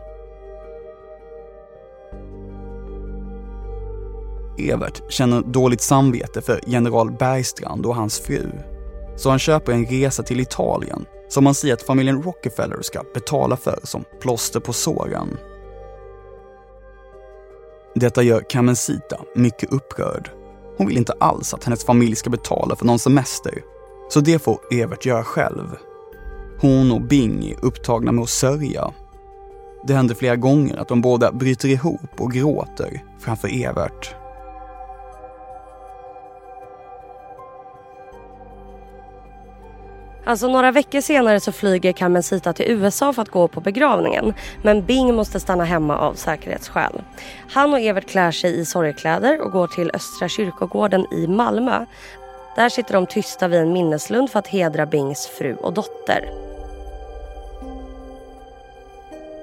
Evert 4.59 5.03
känner 5.09 5.43
dåligt 5.43 5.81
samvete 5.81 6.43
för 6.43 6.61
general 6.67 7.11
Bergstrand 7.11 7.87
och 7.87 7.95
hans 7.95 8.21
fru. 8.21 8.51
Så 9.17 9.31
han 9.31 9.39
köper 9.39 9.73
en 9.73 9.87
resa 9.87 10.23
till 10.23 10.41
Italien 10.41 11.07
som 11.29 11.47
han 11.47 11.55
säger 11.55 11.75
att 11.75 11.83
familjen 11.83 12.23
Rockefeller 12.23 12.83
ska 12.83 13.03
betala 13.15 13.57
för 13.57 13.81
som 13.83 14.05
plåster 14.21 14.61
på 14.61 14.73
såren. 14.73 15.39
Detta 17.95 18.23
gör 18.23 18.41
Carmencita 18.41 19.21
mycket 19.35 19.73
upprörd. 19.73 20.31
Hon 20.77 20.87
vill 20.87 20.97
inte 20.97 21.15
alls 21.21 21.55
att 21.55 21.65
hennes 21.65 21.85
familj 21.85 22.17
ska 22.17 22.31
betala 22.31 22.77
för 22.77 22.87
någon 22.87 22.99
semester. 22.99 23.63
Så 24.09 24.21
det 24.21 24.39
får 24.39 24.61
Evert 24.71 25.07
göra 25.07 25.25
själv. 25.25 25.77
Hon 26.61 26.93
och 26.93 27.03
Bing 27.03 27.45
är 27.45 27.65
upptagna 27.65 28.13
med 28.13 28.23
att 28.23 28.29
sörja. 28.29 28.93
Det 29.87 29.95
händer 29.95 30.15
flera 30.15 30.37
gånger 30.37 30.77
att 30.77 30.89
de 30.89 31.01
båda 31.01 31.33
bryter 31.33 31.69
ihop 31.69 32.11
och 32.21 32.33
gråter 32.33 33.03
framför 33.21 33.65
Evert. 33.65 34.16
Alltså 40.27 40.49
några 40.49 40.73
veckor 40.73 41.01
senare 41.01 41.41
så 41.41 41.53
flyger 41.53 41.93
Carmencita 41.93 42.53
till 42.53 42.67
USA 42.69 43.13
för 43.13 43.23
att 43.23 43.29
gå 43.29 43.49
på 43.49 43.61
begravningen. 43.61 44.35
Men 44.63 44.85
Bing 44.85 45.15
måste 45.15 45.41
stanna 45.41 45.65
hemma 45.65 45.99
av 45.99 46.15
säkerhetsskäl. 46.15 47.03
Han 47.51 47.73
och 47.73 47.81
Evert 47.81 48.09
klär 48.09 48.31
sig 48.31 48.61
i 48.61 48.65
sorgkläder 48.65 49.41
och 49.41 49.53
går 49.53 49.67
till 49.67 49.91
Östra 49.95 50.29
kyrkogården 50.29 51.07
i 51.13 51.27
Malmö. 51.27 51.87
Där 52.57 52.69
sitter 52.69 52.95
de 52.95 53.07
tysta 53.07 53.49
vid 53.49 53.61
en 53.61 53.73
minneslund 53.73 54.31
för 54.31 54.39
att 54.39 54.47
hedra 54.47 54.87
Bings 54.87 55.27
fru 55.27 55.55
och 55.55 55.73
dotter. 55.73 56.31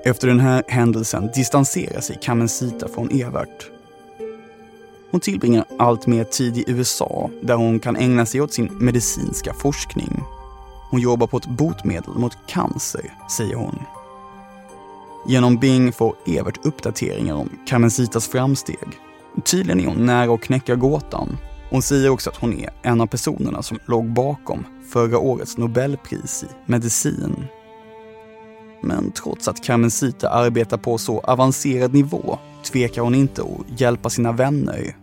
Efter 0.06 0.28
den 0.28 0.39
här 0.39 0.63
händelsen 0.67 1.32
distanserar 1.36 2.02
sig 2.02 2.17
Carmencita 2.22 2.88
från 2.88 3.10
Evert. 3.12 3.69
Hon 5.12 5.19
tillbringar 5.19 5.65
allt 5.80 6.08
mer 6.08 6.24
tid 6.24 6.58
i 6.58 6.63
USA 6.67 7.30
där 7.41 7.56
hon 7.56 7.80
kan 7.80 7.96
ägna 7.96 8.26
sig 8.26 8.41
åt 8.41 8.54
sin 8.54 8.78
medicinska 8.80 9.54
forskning. 9.54 10.24
Hon 10.93 11.01
jobbar 11.01 11.27
på 11.27 11.38
ett 11.38 11.45
botemedel 11.45 12.13
mot 12.13 12.38
cancer, 12.47 13.13
säger 13.32 13.56
hon. 13.56 13.79
Genom 15.27 15.58
Bing 15.58 15.91
får 15.91 16.15
Evert 16.25 16.65
uppdateringar 16.65 17.36
om 17.36 17.49
Carmencitas 17.67 18.27
framsteg. 18.27 18.88
Tydligen 19.43 19.79
är 19.79 19.88
hon 19.88 20.06
nära 20.06 20.34
att 20.34 20.41
knäcka 20.41 20.75
gåtan. 20.75 21.38
Hon 21.69 21.82
säger 21.82 22.10
också 22.10 22.29
att 22.29 22.38
hon 22.38 22.53
är 22.53 22.69
en 22.82 23.01
av 23.01 23.08
personerna 23.08 23.63
som 23.63 23.79
låg 23.86 24.13
bakom 24.13 24.65
förra 24.89 25.17
årets 25.17 25.58
Nobelpris 25.58 26.43
i 26.43 26.47
medicin. 26.71 27.45
Men 28.84 29.12
trots 29.12 29.47
att 29.47 29.63
Carmencita 29.63 30.29
arbetar 30.29 30.77
på 30.77 30.97
så 30.97 31.19
avancerad 31.19 31.93
nivå 31.93 32.39
tvekar 32.63 33.01
hon 33.01 33.15
inte 33.15 33.41
att 33.41 33.82
hjälpa 33.82 34.10
sina 34.10 34.32
vänner. 34.32 35.03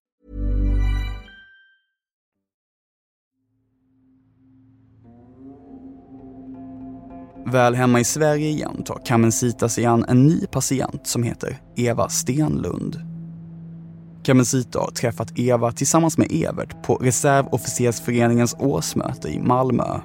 Väl 7.45 7.75
hemma 7.75 7.99
i 7.99 8.03
Sverige 8.03 8.47
igen 8.47 8.83
tar 8.83 9.01
Kamensita 9.05 9.69
sig 9.69 9.85
an 9.85 10.05
en 10.07 10.27
ny 10.27 10.47
patient 10.47 11.07
som 11.07 11.23
heter 11.23 11.61
Eva 11.75 12.09
Stenlund. 12.09 12.99
Kamensita 14.23 14.79
har 14.79 14.91
träffat 14.91 15.39
Eva 15.39 15.71
tillsammans 15.71 16.17
med 16.17 16.27
Evert 16.31 16.83
på 16.83 16.95
Reservofficersföreningens 16.95 18.55
årsmöte 18.59 19.29
i 19.29 19.39
Malmö. 19.39 19.99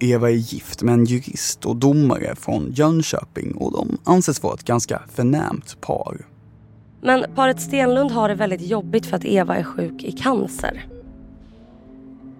Eva 0.00 0.30
är 0.30 0.34
gift 0.34 0.82
med 0.82 0.94
en 0.94 1.04
jurist 1.04 1.64
och 1.64 1.76
domare 1.76 2.34
från 2.36 2.72
Jönköping 2.72 3.54
och 3.54 3.72
de 3.72 3.98
anses 4.04 4.42
vara 4.42 4.54
ett 4.54 4.64
ganska 4.64 5.02
förnämt 5.14 5.80
par. 5.80 6.26
Men 7.02 7.24
paret 7.34 7.60
Stenlund 7.60 8.10
har 8.10 8.28
det 8.28 8.34
väldigt 8.34 8.62
jobbigt 8.62 9.06
för 9.06 9.16
att 9.16 9.24
Eva 9.24 9.56
är 9.56 9.64
sjuk 9.64 10.04
i 10.04 10.12
cancer. 10.12 10.86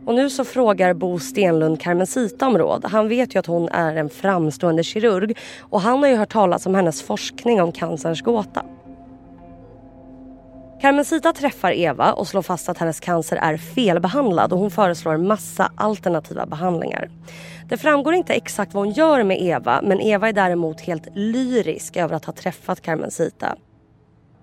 Och 0.05 0.15
nu 0.15 0.31
så 0.31 0.45
frågar 0.45 0.95
Bo 0.95 1.19
Stenlund 1.19 1.81
Carmencita 1.81 2.47
om 2.47 2.59
råd. 2.59 2.85
Han 2.85 3.09
vet 3.09 3.35
ju 3.35 3.39
att 3.39 3.47
hon 3.47 3.69
är 3.69 3.97
en 3.97 4.11
framstående 4.11 4.83
kirurg 4.83 5.37
och 5.61 5.81
han 5.81 5.99
har 5.99 6.09
ju 6.09 6.17
hört 6.17 6.33
talas 6.33 6.67
om 6.67 6.75
hennes 6.75 7.03
forskning 7.03 7.63
om 7.63 7.73
cancerns 7.73 8.23
gåta. 8.23 8.65
Carmencita 10.81 11.33
träffar 11.33 11.73
Eva 11.73 12.13
och 12.13 12.29
slår 12.29 12.43
fast 12.43 12.69
att 12.69 12.79
hennes 12.79 13.01
cancer 13.01 13.37
är 13.37 13.57
felbehandlad 13.57 14.53
och 14.53 14.59
hon 14.59 14.71
föreslår 14.71 15.17
massa 15.17 15.73
alternativa 15.77 16.47
behandlingar. 16.47 17.11
Det 17.69 17.77
framgår 17.77 18.15
inte 18.15 18.33
exakt 18.33 18.75
vad 18.75 18.85
hon 18.85 18.93
gör 18.93 19.23
med 19.23 19.43
Eva 19.43 19.81
men 19.83 20.01
Eva 20.01 20.29
är 20.29 20.33
däremot 20.33 20.81
helt 20.81 21.09
lyrisk 21.15 21.97
över 21.97 22.17
att 22.17 22.25
ha 22.25 22.33
träffat 22.33 22.81
Carmencita. 22.81 23.57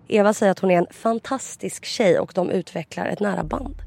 Eva 0.08 0.34
säger 0.34 0.52
att 0.52 0.60
hon 0.60 0.72
är 0.72 0.78
en 0.78 0.88
fantastisk 0.91 1.86
tjej 1.86 2.20
och 2.20 2.32
de 2.36 2.50
utvecklar 2.50 3.06
ett 3.06 3.20
nära 3.20 3.43
band. 3.43 3.87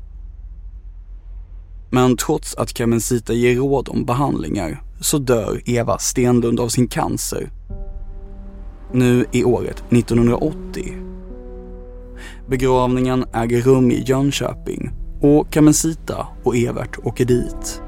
Men 1.91 2.17
trots 2.17 2.55
att 2.55 2.73
Carmencita 2.73 3.33
ger 3.33 3.57
råd 3.57 3.89
om 3.89 4.05
behandlingar 4.05 4.83
så 5.01 5.19
dör 5.19 5.63
Eva 5.65 5.99
Stenlund 5.99 6.61
av 6.61 6.69
sin 6.69 6.89
cancer. 6.89 7.51
Nu 8.93 9.25
i 9.33 9.45
året 9.45 9.85
1980. 9.91 10.95
Begravningen 12.49 13.25
äger 13.33 13.61
rum 13.61 13.91
i 13.91 14.03
Jönköping 14.07 14.91
och 15.21 15.51
Carmencita 15.53 16.27
och 16.45 16.57
Evert 16.57 16.99
åker 17.03 17.25
dit. 17.25 17.83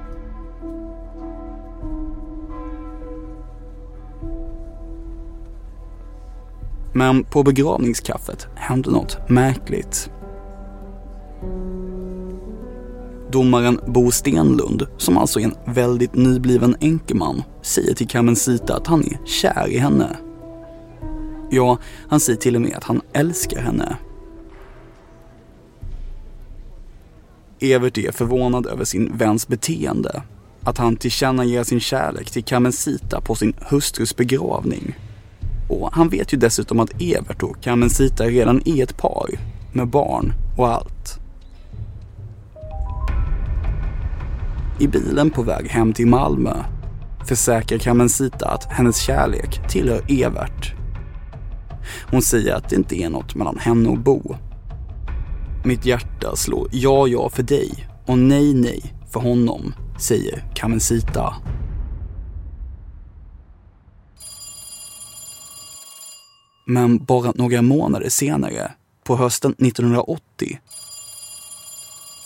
Men 6.95 7.25
på 7.25 7.43
begravningskaffet 7.43 8.47
hände 8.55 8.91
något 8.91 9.29
märkligt. 9.29 10.11
Domaren 13.33 13.81
Bo 13.87 14.11
Stenlund, 14.11 14.87
som 14.97 15.19
alltså 15.19 15.41
är 15.41 15.45
en 15.45 15.75
väldigt 15.75 16.15
nybliven 16.15 16.77
enkeman, 16.81 17.43
säger 17.63 17.95
till 17.95 18.09
Carmencita 18.09 18.77
att 18.77 18.87
han 18.87 19.01
är 19.01 19.19
kär 19.25 19.69
i 19.69 19.79
henne. 19.79 20.17
Ja, 21.51 21.79
han 22.09 22.21
säger 22.21 22.39
till 22.39 22.57
och 22.57 22.63
med 22.63 22.77
att 22.77 22.85
han 22.85 23.01
älskar 23.13 23.61
henne. 23.61 23.97
Evert 27.61 27.99
är 27.99 28.13
förvånad 28.13 28.67
över 28.67 28.85
sin 28.85 29.17
väns 29.17 29.49
beteende. 29.49 30.23
Att 30.63 30.79
han 30.79 30.97
tillkännager 30.97 31.65
sin 31.65 31.81
kärlek 31.81 32.31
till 32.31 32.45
Carmencita 32.45 33.21
på 33.21 33.35
sin 33.35 33.55
hustrus 33.61 34.17
begravning. 34.17 34.95
Och 35.69 35.93
han 35.93 36.09
vet 36.09 36.33
ju 36.33 36.39
dessutom 36.39 36.81
att 36.81 37.03
Evert 37.03 37.43
och 37.43 37.61
Carmencita 37.61 38.25
redan 38.25 38.63
är 38.65 38.83
ett 38.83 38.97
par, 38.97 39.31
med 39.73 39.89
barn 39.89 40.33
och 40.59 40.69
allt. 40.69 41.22
I 44.83 44.89
bilen 44.89 45.31
på 45.31 45.43
väg 45.43 45.69
hem 45.69 45.93
till 45.93 46.07
Malmö 46.07 46.65
försäkrar 47.27 47.79
Carmencita 47.79 48.49
att 48.49 48.65
hennes 48.65 48.97
kärlek 48.97 49.69
tillhör 49.69 50.05
Evert. 50.09 50.75
Hon 52.11 52.23
säger 52.23 52.55
att 52.55 52.69
det 52.69 52.77
inte 52.77 52.97
är 52.97 53.11
något 53.11 53.35
mellan 53.35 53.59
henne 53.59 53.89
och 53.89 53.99
Bo. 53.99 54.37
Mitt 55.65 55.87
hjärta 55.87 56.37
slår 56.37 56.69
ja, 56.73 57.07
ja 57.07 57.29
för 57.29 57.43
dig 57.43 57.89
och 58.07 58.19
nej, 58.19 58.55
nej 58.55 58.95
för 59.11 59.21
honom, 59.21 59.75
säger 59.99 60.45
Carmencita. 60.55 61.35
Men 66.67 67.05
bara 67.05 67.33
några 67.35 67.63
månader 67.63 68.09
senare, 68.09 68.73
på 69.05 69.17
hösten 69.17 69.53
1980, 69.53 70.59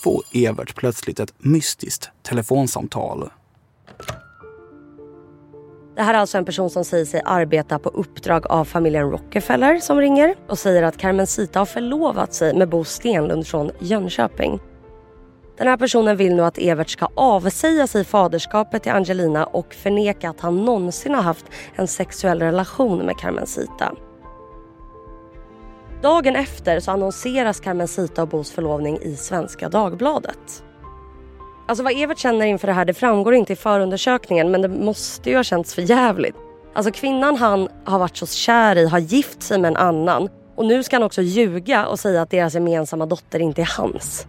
får 0.06 0.22
Evert 0.32 0.74
plötsligt 0.74 1.20
ett 1.20 1.34
mystiskt 1.38 2.10
telefonsamtal. 2.22 3.30
Det 5.96 6.02
här 6.02 6.14
är 6.14 6.18
alltså 6.18 6.38
en 6.38 6.44
person 6.44 6.70
som 6.70 6.84
säger 6.84 7.04
sig 7.04 7.22
arbeta 7.24 7.78
på 7.78 7.88
uppdrag 7.88 8.46
av 8.46 8.64
familjen 8.64 9.10
Rockefeller 9.10 9.78
som 9.78 9.98
ringer 9.98 10.34
och 10.48 10.58
säger 10.58 10.82
att 10.82 10.96
Carmencita 10.96 11.58
har 11.58 11.66
förlovat 11.66 12.34
sig 12.34 12.54
med 12.54 12.68
Bo 12.68 12.84
Stenlund 12.84 13.46
från 13.46 13.70
Jönköping. 13.80 14.60
Den 15.58 15.66
här 15.66 15.76
personen 15.76 16.16
vill 16.16 16.34
nu 16.34 16.42
att 16.42 16.58
Evert 16.58 16.88
ska 16.90 17.08
avsäga 17.14 17.86
sig 17.86 18.04
faderskapet 18.04 18.82
till 18.82 18.92
Angelina 18.92 19.46
och 19.46 19.74
förneka 19.74 20.30
att 20.30 20.40
han 20.40 20.64
någonsin 20.64 21.14
har 21.14 21.22
haft 21.22 21.46
en 21.74 21.88
sexuell 21.88 22.40
relation 22.40 22.98
med 22.98 23.18
Carmencita. 23.18 23.92
Dagen 26.02 26.36
efter 26.36 26.80
så 26.80 26.90
annonseras 26.90 27.60
Carmencita 27.60 28.22
och 28.22 28.28
Bos 28.28 28.50
förlovning 28.50 28.98
i 29.02 29.16
Svenska 29.16 29.68
Dagbladet. 29.68 30.64
Alltså 31.68 31.84
vad 31.84 31.92
Evert 32.02 32.18
känner 32.18 32.46
inför 32.46 32.66
det 32.66 32.72
här 32.72 32.84
det 32.84 32.94
framgår 32.94 33.34
inte 33.34 33.52
i 33.52 33.56
förundersökningen 33.56 34.50
men 34.50 34.62
det 34.62 34.68
måste 34.68 35.30
ju 35.30 35.36
ha 35.36 35.44
känts 35.44 35.74
för 35.74 35.82
jävligt. 35.82 36.36
Alltså 36.74 36.92
kvinnan 36.92 37.36
han 37.36 37.68
har 37.84 37.98
varit 37.98 38.16
så 38.16 38.26
kär 38.26 38.76
i 38.76 38.86
har 38.86 38.98
gift 38.98 39.42
sig 39.42 39.58
med 39.60 39.68
en 39.68 39.76
annan 39.76 40.28
och 40.56 40.66
nu 40.66 40.82
ska 40.82 40.96
han 40.96 41.02
också 41.02 41.22
ljuga 41.22 41.86
och 41.86 41.98
säga 41.98 42.22
att 42.22 42.30
deras 42.30 42.54
gemensamma 42.54 43.06
dotter 43.06 43.38
inte 43.38 43.60
är 43.62 43.70
hans. 43.76 44.26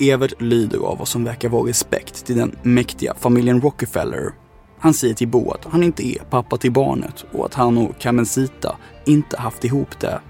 Evert 0.00 0.40
lyder 0.40 0.78
av 0.78 0.98
vad 0.98 1.08
som 1.08 1.24
verkar 1.24 1.48
vara 1.48 1.68
respekt 1.68 2.26
till 2.26 2.36
den 2.36 2.56
mäktiga 2.62 3.14
familjen 3.14 3.60
Rockefeller. 3.60 4.32
Han 4.80 4.94
säger 4.94 5.14
till 5.14 5.28
Bo 5.28 5.50
att 5.50 5.64
han 5.64 5.82
inte 5.82 6.06
är 6.08 6.24
pappa 6.30 6.56
till 6.56 6.72
barnet 6.72 7.24
och 7.32 7.46
att 7.46 7.54
han 7.54 7.78
och 7.78 7.98
Carmencita 7.98 8.76
inte 9.06 9.36
haft 9.36 9.64
ihop 9.64 10.00
det. 10.00 10.20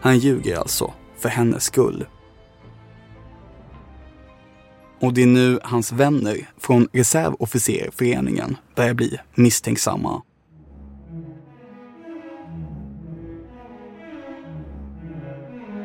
Han 0.00 0.18
ljuger 0.18 0.56
alltså, 0.56 0.92
för 1.18 1.28
hennes 1.28 1.64
skull. 1.64 2.06
Och 5.00 5.14
det 5.14 5.22
är 5.22 5.26
nu 5.26 5.60
hans 5.62 5.92
vänner 5.92 6.50
från 6.58 6.88
reservofficerföreningen 6.92 8.56
börjar 8.76 8.94
bli 8.94 9.18
misstänksamma. 9.34 10.22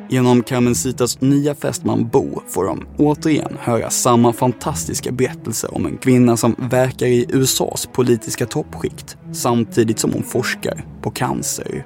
Genom 0.09 0.43
Carmencitas 0.43 1.21
nya 1.21 1.55
fästman 1.55 2.07
Bo 2.07 2.41
får 2.47 2.65
de 2.65 2.85
återigen 2.97 3.57
höra 3.59 3.89
samma 3.89 4.33
fantastiska 4.33 5.11
berättelse 5.11 5.67
om 5.67 5.85
en 5.85 5.97
kvinna 5.97 6.37
som 6.37 6.55
verkar 6.57 7.05
i 7.05 7.25
USAs 7.29 7.89
politiska 7.93 8.45
toppskikt 8.45 9.17
samtidigt 9.33 9.99
som 9.99 10.13
hon 10.13 10.23
forskar 10.23 10.85
på 11.01 11.11
cancer. 11.11 11.85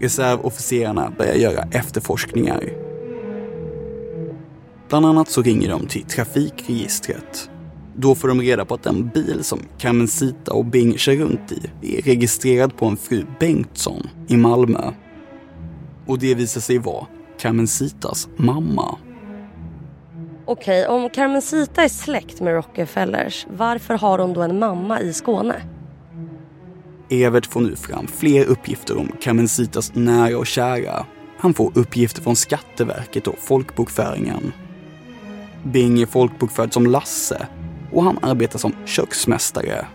Reservofficerarna 0.00 1.12
börjar 1.18 1.34
göra 1.34 1.68
efterforskningar. 1.70 2.72
Bland 4.88 5.06
annat 5.06 5.28
så 5.28 5.42
ringer 5.42 5.70
de 5.70 5.86
till 5.86 6.02
trafikregistret 6.04 7.50
då 7.96 8.14
får 8.14 8.28
de 8.28 8.40
reda 8.40 8.64
på 8.64 8.74
att 8.74 8.82
den 8.82 9.08
bil 9.08 9.44
som 9.44 9.60
Carmencita 9.78 10.52
och 10.52 10.64
Bing 10.64 10.98
kör 10.98 11.16
runt 11.16 11.52
i 11.52 11.96
är 11.98 12.02
registrerad 12.02 12.76
på 12.76 12.86
en 12.86 12.96
fru 12.96 13.24
Bengtsson 13.40 14.08
i 14.28 14.36
Malmö. 14.36 14.92
Och 16.06 16.18
det 16.18 16.34
visar 16.34 16.60
sig 16.60 16.78
vara 16.78 17.06
Carmencitas 17.38 18.28
mamma. 18.36 18.98
Okej, 20.44 20.86
om 20.86 21.10
Carmencita 21.10 21.82
är 21.82 21.88
släkt 21.88 22.40
med 22.40 22.54
Rockefellers, 22.54 23.46
varför 23.50 23.94
har 23.94 24.18
hon 24.18 24.32
då 24.32 24.42
en 24.42 24.58
mamma 24.58 25.00
i 25.00 25.12
Skåne? 25.12 25.62
Evert 27.10 27.46
får 27.46 27.60
nu 27.60 27.76
fram 27.76 28.06
fler 28.06 28.44
uppgifter 28.44 28.98
om 28.98 29.08
Carmencitas 29.20 29.94
nära 29.94 30.38
och 30.38 30.46
kära. 30.46 31.06
Han 31.38 31.54
får 31.54 31.72
uppgifter 31.74 32.22
från 32.22 32.36
Skatteverket 32.36 33.26
och 33.26 33.38
folkbokföringen. 33.38 34.52
Bing 35.62 36.02
är 36.02 36.06
folkbokförd 36.06 36.72
som 36.72 36.86
Lasse 36.86 37.46
och 37.92 38.04
han 38.04 38.18
arbetar 38.22 38.58
som 38.58 38.72
köksmästare. 38.84 39.86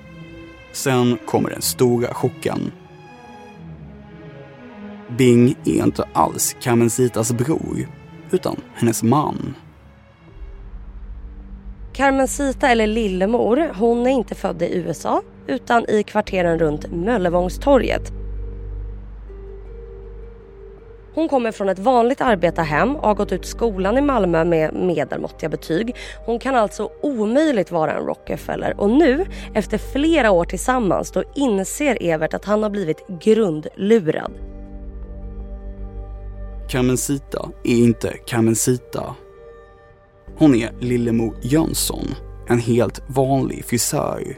Sen 0.72 1.18
kommer 1.26 1.50
den 1.50 1.62
stora 1.62 2.14
chocken. 2.14 2.72
Bing 5.18 5.56
är 5.66 5.84
inte 5.84 6.04
alls 6.14 6.56
Carmencitas 6.62 7.32
bror, 7.32 7.88
utan 8.32 8.56
hennes 8.76 9.04
man. 9.04 9.56
Carmencita, 11.94 12.70
eller 12.70 12.88
Lillemor, 12.88 13.72
hon 13.76 14.08
är 14.08 14.12
inte 14.12 14.36
född 14.36 14.62
i 14.62 14.76
USA 14.76 15.22
utan 15.48 15.90
i 15.90 16.04
kvarteren 16.04 16.60
runt 16.60 16.92
Möllevångstorget 16.92 18.21
hon 21.14 21.30
kommer 21.30 21.52
från 21.52 21.70
ett 21.70 21.80
vanligt 21.80 22.22
arbetarhem 22.22 22.96
och 22.96 23.08
har 23.08 23.16
gått 23.16 23.32
ut 23.32 23.46
skolan 23.46 23.98
i 23.98 24.02
Malmö 24.02 24.44
med 24.46 24.74
medelmåttiga 24.74 25.50
betyg. 25.50 25.96
Hon 26.26 26.40
kan 26.40 26.56
alltså 26.56 26.92
omöjligt 27.02 27.72
vara 27.72 27.92
en 27.92 28.06
Rockefeller 28.06 28.74
och 28.78 28.90
nu, 28.90 29.26
efter 29.54 29.78
flera 29.78 30.32
år 30.32 30.46
tillsammans, 30.46 31.12
då 31.12 31.24
inser 31.36 31.98
Evert 32.02 32.34
att 32.34 32.46
han 32.46 32.64
har 32.64 32.70
blivit 32.70 33.08
grundlurad. 33.08 34.32
Carmencita 36.70 37.50
är 37.64 37.76
inte 37.76 38.18
Carmencita. 38.26 39.16
Hon 40.38 40.56
är 40.56 40.72
Lillemor 40.80 41.36
Jönsson, 41.42 42.08
en 42.48 42.60
helt 42.60 43.02
vanlig 43.08 43.66
frisör. 43.66 44.38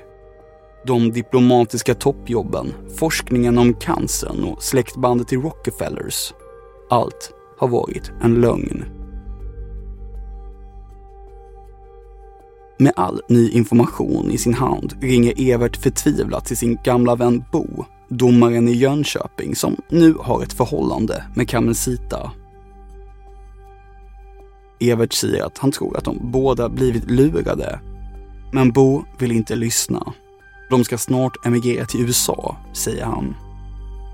De 0.85 1.11
diplomatiska 1.11 1.95
toppjobben, 1.95 2.73
forskningen 2.95 3.57
om 3.57 3.73
cancern 3.73 4.43
och 4.43 4.63
släktbandet 4.63 5.27
till 5.27 5.41
Rockefellers 5.41 6.33
allt 6.89 7.31
har 7.57 7.67
varit 7.67 8.11
en 8.21 8.41
lögn. 8.41 8.85
Med 12.77 12.93
all 12.95 13.21
ny 13.29 13.49
information 13.49 14.31
i 14.31 14.37
sin 14.37 14.53
hand 14.53 14.93
ringer 15.01 15.33
Evert 15.37 15.77
förtvivlat 15.77 16.45
till 16.45 16.57
sin 16.57 16.77
gamla 16.83 17.15
vän 17.15 17.43
Bo, 17.51 17.85
domaren 18.09 18.67
i 18.67 18.71
Jönköping 18.71 19.55
som 19.55 19.75
nu 19.89 20.15
har 20.19 20.43
ett 20.43 20.53
förhållande 20.53 21.23
med 21.35 21.49
Carmencita. 21.49 22.31
Evert 24.79 25.13
säger 25.13 25.43
att 25.43 25.57
han 25.57 25.71
tror 25.71 25.97
att 25.97 26.03
de 26.03 26.31
båda 26.31 26.69
blivit 26.69 27.11
lurade. 27.11 27.79
Men 28.53 28.71
Bo 28.71 29.03
vill 29.19 29.31
inte 29.31 29.55
lyssna. 29.55 30.13
De 30.69 30.83
ska 30.83 30.97
snart 30.97 31.45
emigrera 31.45 31.85
till 31.85 32.01
USA, 32.01 32.57
säger 32.73 33.05
han. 33.05 33.35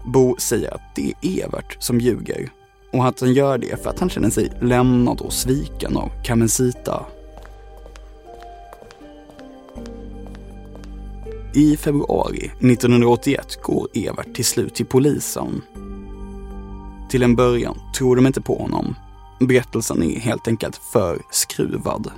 Bo 0.06 0.36
säger 0.40 0.74
att 0.74 0.96
det 0.96 1.14
är 1.22 1.46
Evert 1.46 1.78
som 1.80 2.00
ljuger 2.00 2.50
och 2.92 3.08
att 3.08 3.20
han 3.20 3.34
gör 3.34 3.58
det 3.58 3.84
för 3.84 3.90
att 3.90 4.00
han 4.00 4.10
känner 4.10 4.30
sig 4.30 4.52
lämnad 4.62 5.22
och 5.22 5.34
sviken 5.34 5.98
av 5.98 6.12
Carmencita. 6.24 7.06
I 11.54 11.78
februari 11.78 12.46
1981 12.46 13.62
går 13.62 13.88
Evert 13.94 14.36
till 14.36 14.46
slut 14.46 14.76
till 14.76 14.86
polisen. 14.86 15.62
Till 17.10 17.24
en 17.24 17.36
början 17.36 17.80
tror 17.98 18.16
de 18.16 18.28
inte 18.28 18.42
på 18.42 18.56
honom. 18.56 18.96
Berättelsen 19.40 20.04
är 20.04 20.20
helt 20.20 20.48
enkelt 20.48 20.76
för 20.76 21.22
skruvad. 21.32 22.12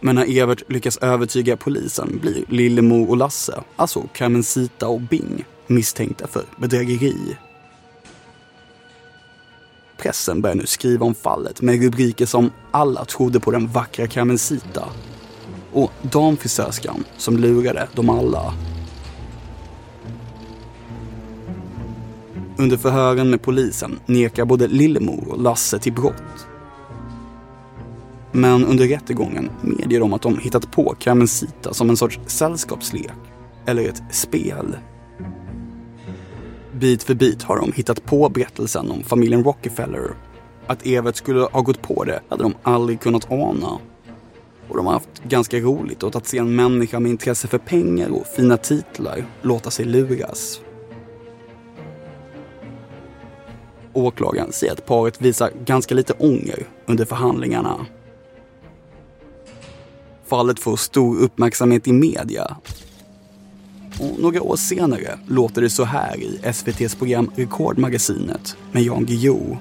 Men 0.00 0.14
när 0.14 0.38
Evert 0.38 0.62
lyckas 0.68 0.96
övertyga 0.96 1.56
polisen 1.56 2.18
blir 2.20 2.44
Lillemor 2.48 3.10
och 3.10 3.16
Lasse, 3.16 3.62
alltså 3.76 4.02
Carmencita 4.12 4.88
och 4.88 5.00
Bing, 5.00 5.44
misstänkta 5.66 6.26
för 6.26 6.44
bedrägeri. 6.56 7.36
Pressen 9.96 10.40
börjar 10.40 10.56
nu 10.56 10.66
skriva 10.66 11.06
om 11.06 11.14
fallet 11.14 11.62
med 11.62 11.82
rubriker 11.82 12.26
som 12.26 12.50
“Alla 12.70 13.04
trodde 13.04 13.40
på 13.40 13.50
den 13.50 13.66
vackra 13.66 14.06
Carmencita” 14.06 14.84
och 15.72 15.92
“Damfrisörskan 16.02 17.04
som 17.16 17.36
lurade 17.36 17.88
dem 17.94 18.10
alla”. 18.10 18.54
Under 22.56 22.76
förhören 22.76 23.30
med 23.30 23.42
polisen 23.42 23.98
nekar 24.06 24.44
både 24.44 24.68
Lillemor 24.68 25.28
och 25.28 25.42
Lasse 25.42 25.78
till 25.78 25.92
brott. 25.92 26.46
Men 28.32 28.64
under 28.64 28.84
rättegången 28.84 29.50
medger 29.62 30.00
de 30.00 30.12
att 30.12 30.22
de 30.22 30.38
hittat 30.38 30.70
på 30.70 30.94
Carmencita 30.98 31.74
som 31.74 31.90
en 31.90 31.96
sorts 31.96 32.20
sällskapslek 32.26 33.10
eller 33.66 33.88
ett 33.88 34.02
spel 34.10 34.76
Bit 36.74 37.02
för 37.02 37.14
bit 37.14 37.42
har 37.42 37.56
de 37.56 37.72
hittat 37.72 38.04
på 38.04 38.28
berättelsen 38.28 38.90
om 38.90 39.02
familjen 39.02 39.44
Rockefeller. 39.44 40.10
Att 40.66 40.86
Evert 40.86 41.16
skulle 41.16 41.40
ha 41.40 41.60
gått 41.60 41.82
på 41.82 42.04
det 42.04 42.20
hade 42.28 42.42
de 42.42 42.54
aldrig 42.62 43.00
kunnat 43.00 43.32
ana. 43.32 43.78
Och 44.68 44.76
de 44.76 44.86
har 44.86 44.92
haft 44.92 45.22
ganska 45.28 45.58
roligt 45.58 46.02
åt 46.02 46.16
att 46.16 46.26
se 46.26 46.38
en 46.38 46.56
människa 46.56 47.00
med 47.00 47.10
intresse 47.10 47.48
för 47.48 47.58
pengar 47.58 48.08
och 48.10 48.26
fina 48.26 48.56
titlar 48.56 49.24
låta 49.42 49.70
sig 49.70 49.84
luras. 49.84 50.60
Åklagaren 53.92 54.52
säger 54.52 54.72
att 54.72 54.86
paret 54.86 55.20
visar 55.20 55.50
ganska 55.64 55.94
lite 55.94 56.12
ånger 56.12 56.66
under 56.86 57.04
förhandlingarna. 57.04 57.86
Fallet 60.26 60.60
får 60.60 60.76
stor 60.76 61.18
uppmärksamhet 61.18 61.88
i 61.88 61.92
media 61.92 62.56
och 64.00 64.18
några 64.18 64.42
år 64.42 64.56
senare 64.56 65.18
låter 65.26 65.62
det 65.62 65.70
så 65.70 65.84
här 65.84 66.16
i 66.16 66.38
SVTs 66.42 66.94
program 66.94 67.30
Rekordmagasinet 67.36 68.56
med 68.72 68.82
Jan 68.82 69.04
Guillou. 69.04 69.56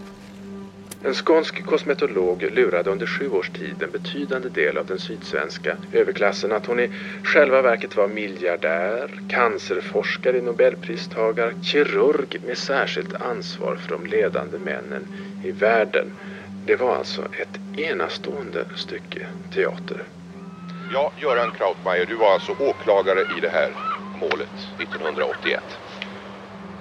En 1.05 1.13
skånsk 1.13 1.65
kosmetolog 1.65 2.41
lurade 2.41 2.89
under 2.89 3.05
sju 3.05 3.29
års 3.29 3.49
tid 3.49 3.83
en 3.83 3.91
betydande 3.91 4.49
del 4.49 4.77
av 4.77 4.85
den 4.85 4.99
sydsvenska 4.99 5.77
överklassen 5.93 6.51
att 6.51 6.65
hon 6.65 6.79
i 6.79 6.89
själva 7.23 7.61
verket 7.61 7.97
var 7.97 8.07
miljardär, 8.07 9.21
cancerforskare, 9.29 10.41
nobelpristagare, 10.41 11.53
kirurg 11.63 12.41
med 12.47 12.57
särskilt 12.57 13.13
ansvar 13.13 13.75
för 13.75 13.97
de 13.97 14.05
ledande 14.05 14.57
männen 14.57 15.07
i 15.43 15.51
världen. 15.51 16.11
Det 16.65 16.75
var 16.75 16.95
alltså 16.95 17.21
ett 17.21 17.79
enastående 17.79 18.65
stycke 18.75 19.27
teater. 19.53 20.03
Ja, 20.93 21.11
Göran 21.21 21.51
Krautmeier, 21.57 22.05
du 22.05 22.15
var 22.15 22.33
alltså 22.33 22.51
åklagare 22.51 23.21
i 23.37 23.39
det 23.41 23.49
här 23.49 23.92
målet 24.13 24.67
1981. 24.77 25.63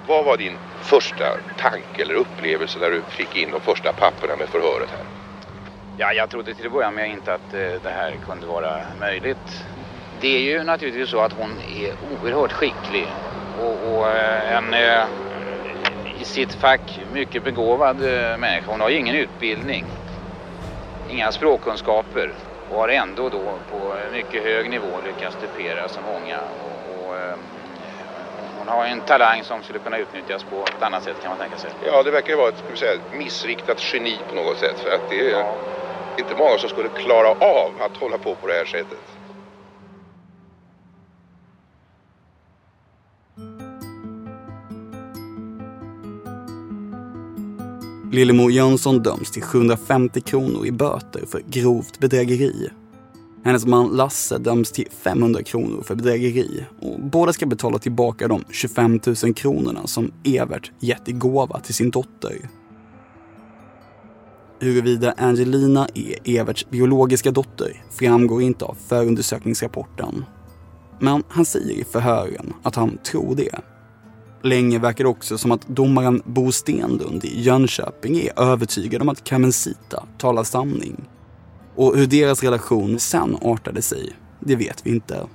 Vad 0.07 0.25
var 0.25 0.37
din 0.37 0.57
första 0.81 1.25
tanke 1.57 2.01
eller 2.01 2.13
upplevelse 2.15 2.79
när 2.79 2.89
du 2.89 3.03
fick 3.03 3.35
in 3.35 3.51
de 3.51 3.61
första 3.61 3.93
papperna 3.93 4.35
med 4.35 4.49
förhöret 4.49 4.89
här? 4.91 5.03
Ja, 5.95 6.13
jag 6.13 6.29
trodde 6.29 6.53
till 6.53 6.65
att 6.65 6.71
börja 6.71 6.91
med 6.91 7.09
inte 7.09 7.33
att 7.33 7.53
eh, 7.53 7.59
det 7.59 7.89
här 7.89 8.17
kunde 8.17 8.47
vara 8.47 8.85
möjligt. 8.99 9.65
Det 10.19 10.27
är 10.27 10.39
ju 10.39 10.63
naturligtvis 10.63 11.09
så 11.09 11.19
att 11.19 11.33
hon 11.33 11.61
är 11.61 12.03
oerhört 12.03 12.51
skicklig 12.51 13.15
och, 13.51 13.97
och 13.97 14.09
eh, 14.09 14.57
en 14.57 14.73
eh, 14.73 15.07
i 16.15 16.25
sitt 16.25 16.53
fack 16.53 16.99
mycket 17.11 17.43
begåvad 17.43 17.97
människa. 18.39 18.71
Hon 18.71 18.81
har 18.81 18.89
ju 18.89 18.97
ingen 18.97 19.15
utbildning, 19.15 19.85
inga 21.07 21.31
språkkunskaper 21.31 22.35
och 22.67 22.77
har 22.77 22.89
ändå 22.89 23.29
då 23.29 23.59
på 23.59 24.09
mycket 24.11 24.43
hög 24.43 24.69
nivå 24.69 25.01
lyckats 25.01 25.35
dupera 25.35 25.89
så 25.89 26.01
många. 26.01 26.43
Och, 27.13 27.19
eh, 27.19 27.35
hon 28.59 28.67
har 28.67 28.85
en 28.85 29.01
talang 29.01 29.43
som 29.43 29.63
skulle 29.63 29.79
kunna 29.79 29.97
utnyttjas 29.97 30.43
på 30.43 30.63
ett 30.77 30.83
annat 30.83 31.03
sätt 31.03 31.15
kan 31.21 31.29
man 31.29 31.39
tänka 31.39 31.57
sig. 31.57 31.69
Ja, 31.85 32.03
det 32.03 32.11
verkar 32.11 32.29
ju 32.29 32.35
vara 32.35 32.49
ett, 32.49 32.57
ska 32.57 32.67
vi 32.71 32.77
säga, 32.77 32.99
missriktat 33.17 33.93
geni 33.93 34.17
på 34.29 34.35
något 34.35 34.57
sätt. 34.57 34.79
För 34.79 34.89
att 34.95 35.09
det 35.09 35.31
är 35.31 35.39
Ja. 35.39 35.55
inte 36.17 36.35
många 36.35 36.57
som 36.57 36.69
skulle 36.69 36.89
klara 36.89 37.29
av 37.29 37.71
att 37.79 37.97
hålla 37.97 38.17
på 38.17 38.35
på 38.35 38.47
det 38.47 38.53
här 38.53 38.65
sättet. 38.65 38.99
Lillemor 48.11 48.51
Jönsson 48.51 48.99
döms 49.03 49.31
till 49.31 49.41
750 49.43 50.21
kronor 50.21 50.65
i 50.65 50.71
böter 50.71 51.25
för 51.25 51.41
grovt 51.47 51.99
bedrägeri. 51.99 52.69
Hennes 53.43 53.65
man 53.65 53.87
Lasse 53.87 54.37
döms 54.37 54.71
till 54.71 54.87
500 54.91 55.43
kronor 55.43 55.83
för 55.83 55.95
bedrägeri 55.95 56.65
och 56.81 56.99
båda 56.99 57.33
ska 57.33 57.45
betala 57.45 57.79
tillbaka 57.79 58.27
de 58.27 58.43
25 58.49 58.99
000 59.23 59.33
kronorna 59.33 59.87
som 59.87 60.11
Evert 60.23 60.71
gett 60.79 61.09
i 61.09 61.11
gåva 61.11 61.59
till 61.59 61.73
sin 61.73 61.89
dotter. 61.89 62.49
Huruvida 64.59 65.13
Angelina 65.17 65.87
är 65.93 66.39
Everts 66.39 66.69
biologiska 66.69 67.31
dotter 67.31 67.83
framgår 67.91 68.41
inte 68.41 68.65
av 68.65 68.77
förundersökningsrapporten. 68.87 70.25
Men 70.99 71.23
han 71.27 71.45
säger 71.45 71.71
i 71.71 71.83
förhören 71.83 72.53
att 72.63 72.75
han 72.75 72.97
tror 72.97 73.35
det. 73.35 73.59
Länge 74.43 74.79
verkar 74.79 75.03
det 75.03 75.09
också 75.09 75.37
som 75.37 75.51
att 75.51 75.67
domaren 75.67 76.21
Bo 76.25 76.51
Stenlund 76.51 77.25
i 77.25 77.41
Jönköping 77.41 78.17
är 78.17 78.39
övertygad 78.39 79.01
om 79.01 79.09
att 79.09 79.23
Carmencita 79.23 80.03
talar 80.17 80.43
sanning. 80.43 81.09
Och 81.75 81.97
hur 81.97 82.07
deras 82.07 82.43
relation 82.43 82.99
sen 82.99 83.35
artade 83.41 83.81
sig, 83.81 84.09
det 84.39 84.55
vet 84.55 84.85
vi 84.85 84.89
inte. 84.89 85.27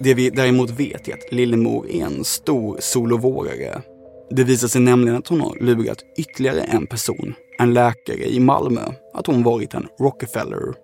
Det 0.00 0.14
vi 0.14 0.30
däremot 0.30 0.70
vet 0.70 1.08
är 1.08 1.14
att 1.14 1.32
Lillemor 1.32 1.90
är 1.90 2.04
en 2.04 2.24
stor 2.24 2.76
solovårare. 2.80 3.82
Det 4.30 4.44
visar 4.44 4.68
sig 4.68 4.80
nämligen 4.80 5.18
att 5.18 5.28
hon 5.28 5.40
har 5.40 5.56
lurat 5.60 5.98
ytterligare 6.18 6.60
en 6.60 6.86
person, 6.86 7.34
en 7.58 7.74
läkare 7.74 8.30
i 8.30 8.40
Malmö, 8.40 8.80
att 9.14 9.26
hon 9.26 9.42
varit 9.42 9.74
en 9.74 9.86
Rockefeller. 9.98 10.74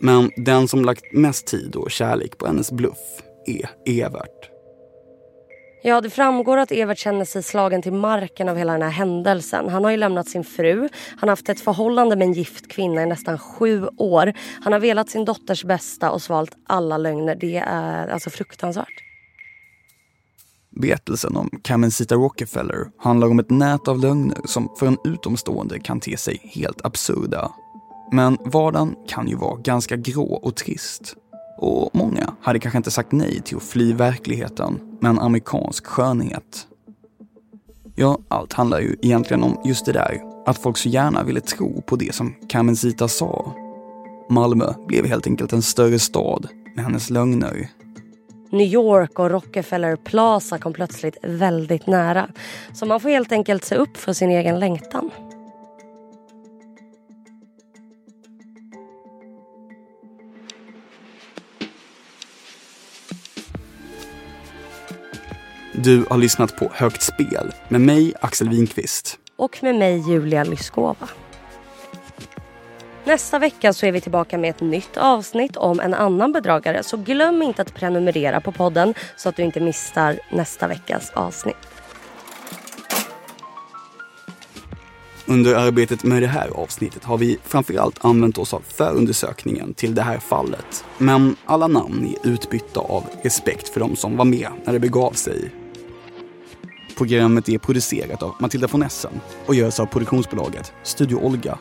Men 0.00 0.30
den 0.36 0.68
som 0.68 0.84
lagt 0.84 1.12
mest 1.12 1.46
tid 1.46 1.76
och 1.76 1.90
kärlek 1.90 2.38
på 2.38 2.46
hennes 2.46 2.72
bluff 2.72 3.22
är 3.46 3.70
Evert. 3.86 4.49
Ja, 5.82 6.00
det 6.00 6.10
framgår 6.10 6.56
att 6.56 6.72
Evert 6.72 6.98
känner 6.98 7.24
sig 7.24 7.42
slagen 7.42 7.82
till 7.82 7.92
marken 7.92 8.48
av 8.48 8.56
hela 8.56 8.72
den 8.72 8.82
här 8.82 8.90
händelsen. 8.90 9.68
Han 9.68 9.84
har 9.84 9.90
ju 9.90 9.96
lämnat 9.96 10.28
sin 10.28 10.44
fru. 10.44 10.88
Han 11.16 11.28
har 11.28 11.28
haft 11.28 11.48
ett 11.48 11.60
förhållande 11.60 12.16
med 12.16 12.26
en 12.26 12.32
gift 12.32 12.68
kvinna 12.68 13.02
i 13.02 13.06
nästan 13.06 13.38
sju 13.38 13.86
år. 13.96 14.32
Han 14.64 14.72
har 14.72 14.80
velat 14.80 15.10
sin 15.10 15.24
dotters 15.24 15.64
bästa 15.64 16.10
och 16.10 16.22
svalt 16.22 16.50
alla 16.66 16.98
lögner. 16.98 17.34
Det 17.34 17.56
är 17.66 18.08
alltså 18.08 18.30
fruktansvärt. 18.30 19.04
Berättelsen 20.70 21.36
om 21.36 21.50
Kamensita 21.62 22.14
Rockefeller 22.14 22.86
handlar 22.98 23.28
om 23.28 23.38
ett 23.38 23.50
nät 23.50 23.88
av 23.88 23.98
lögner 23.98 24.38
som 24.44 24.68
för 24.78 24.86
en 24.86 24.98
utomstående 25.04 25.78
kan 25.78 26.00
te 26.00 26.16
sig 26.16 26.50
helt 26.54 26.84
absurda. 26.84 27.50
Men 28.12 28.38
vardagen 28.40 28.94
kan 29.08 29.28
ju 29.28 29.36
vara 29.36 29.56
ganska 29.56 29.96
grå 29.96 30.34
och 30.34 30.56
trist. 30.56 31.16
Och 31.60 31.90
många 31.92 32.34
hade 32.40 32.58
kanske 32.58 32.76
inte 32.76 32.90
sagt 32.90 33.12
nej 33.12 33.40
till 33.44 33.56
att 33.56 33.62
fly 33.62 33.94
verkligheten 33.94 34.80
med 35.00 35.10
en 35.10 35.18
amerikansk 35.18 35.86
skönhet. 35.86 36.66
Ja, 37.94 38.18
allt 38.28 38.52
handlar 38.52 38.80
ju 38.80 38.96
egentligen 39.02 39.42
om 39.42 39.60
just 39.64 39.86
det 39.86 39.92
där, 39.92 40.20
att 40.46 40.58
folk 40.58 40.76
så 40.76 40.88
gärna 40.88 41.22
ville 41.22 41.40
tro 41.40 41.82
på 41.82 41.96
det 41.96 42.14
som 42.14 42.34
Carmencita 42.48 43.08
sa. 43.08 43.54
Malmö 44.30 44.74
blev 44.88 45.06
helt 45.06 45.26
enkelt 45.26 45.52
en 45.52 45.62
större 45.62 45.98
stad 45.98 46.48
med 46.76 46.84
hennes 46.84 47.10
lögner. 47.10 47.68
New 48.50 48.66
York 48.66 49.18
och 49.18 49.30
Rockefeller 49.30 49.96
Plaza 49.96 50.58
kom 50.58 50.72
plötsligt 50.72 51.16
väldigt 51.22 51.86
nära. 51.86 52.28
Så 52.72 52.86
man 52.86 53.00
får 53.00 53.08
helt 53.08 53.32
enkelt 53.32 53.64
se 53.64 53.74
upp 53.74 53.96
för 53.96 54.12
sin 54.12 54.30
egen 54.30 54.58
längtan. 54.58 55.10
Du 65.84 66.04
har 66.10 66.18
lyssnat 66.18 66.56
på 66.56 66.70
Högt 66.74 67.02
spel 67.02 67.52
med 67.68 67.80
mig, 67.80 68.12
Axel 68.20 68.48
Winqvist. 68.48 69.18
Och 69.36 69.58
med 69.62 69.74
mig 69.74 70.10
Julia 70.10 70.44
Lyskova. 70.44 71.08
Nästa 73.04 73.38
vecka 73.38 73.72
så 73.72 73.86
är 73.86 73.92
vi 73.92 74.00
tillbaka 74.00 74.38
med 74.38 74.50
ett 74.50 74.60
nytt 74.60 74.96
avsnitt 74.96 75.56
om 75.56 75.80
en 75.80 75.94
annan 75.94 76.32
bedragare. 76.32 76.82
Så 76.82 76.96
glöm 76.96 77.42
inte 77.42 77.62
att 77.62 77.74
prenumerera 77.74 78.40
på 78.40 78.52
podden 78.52 78.94
så 79.16 79.28
att 79.28 79.36
du 79.36 79.42
inte 79.42 79.60
missar 79.60 80.18
nästa 80.32 80.68
veckas 80.68 81.10
avsnitt. 81.10 81.56
Under 85.26 85.54
arbetet 85.54 86.04
med 86.04 86.22
det 86.22 86.28
här 86.28 86.48
avsnittet 86.48 87.04
har 87.04 87.18
vi 87.18 87.38
framförallt 87.44 88.04
använt 88.04 88.38
oss 88.38 88.54
av 88.54 88.62
förundersökningen 88.68 89.74
till 89.74 89.94
det 89.94 90.02
här 90.02 90.18
fallet. 90.18 90.84
Men 90.98 91.36
alla 91.44 91.66
namn 91.66 92.06
är 92.06 92.28
utbytta 92.28 92.80
av 92.80 93.04
respekt 93.22 93.68
för 93.68 93.80
de 93.80 93.96
som 93.96 94.16
var 94.16 94.24
med 94.24 94.48
när 94.64 94.72
det 94.72 94.80
begav 94.80 95.12
sig. 95.12 95.50
Programmet 97.00 97.48
är 97.48 97.58
producerat 97.58 98.22
av 98.22 98.34
Matilda 98.38 98.66
von 98.66 98.82
Essen 98.82 99.20
och 99.46 99.54
görs 99.54 99.80
av 99.80 99.86
produktionsbolaget 99.86 100.72
Studio 100.82 101.16
Olga. 101.16 101.58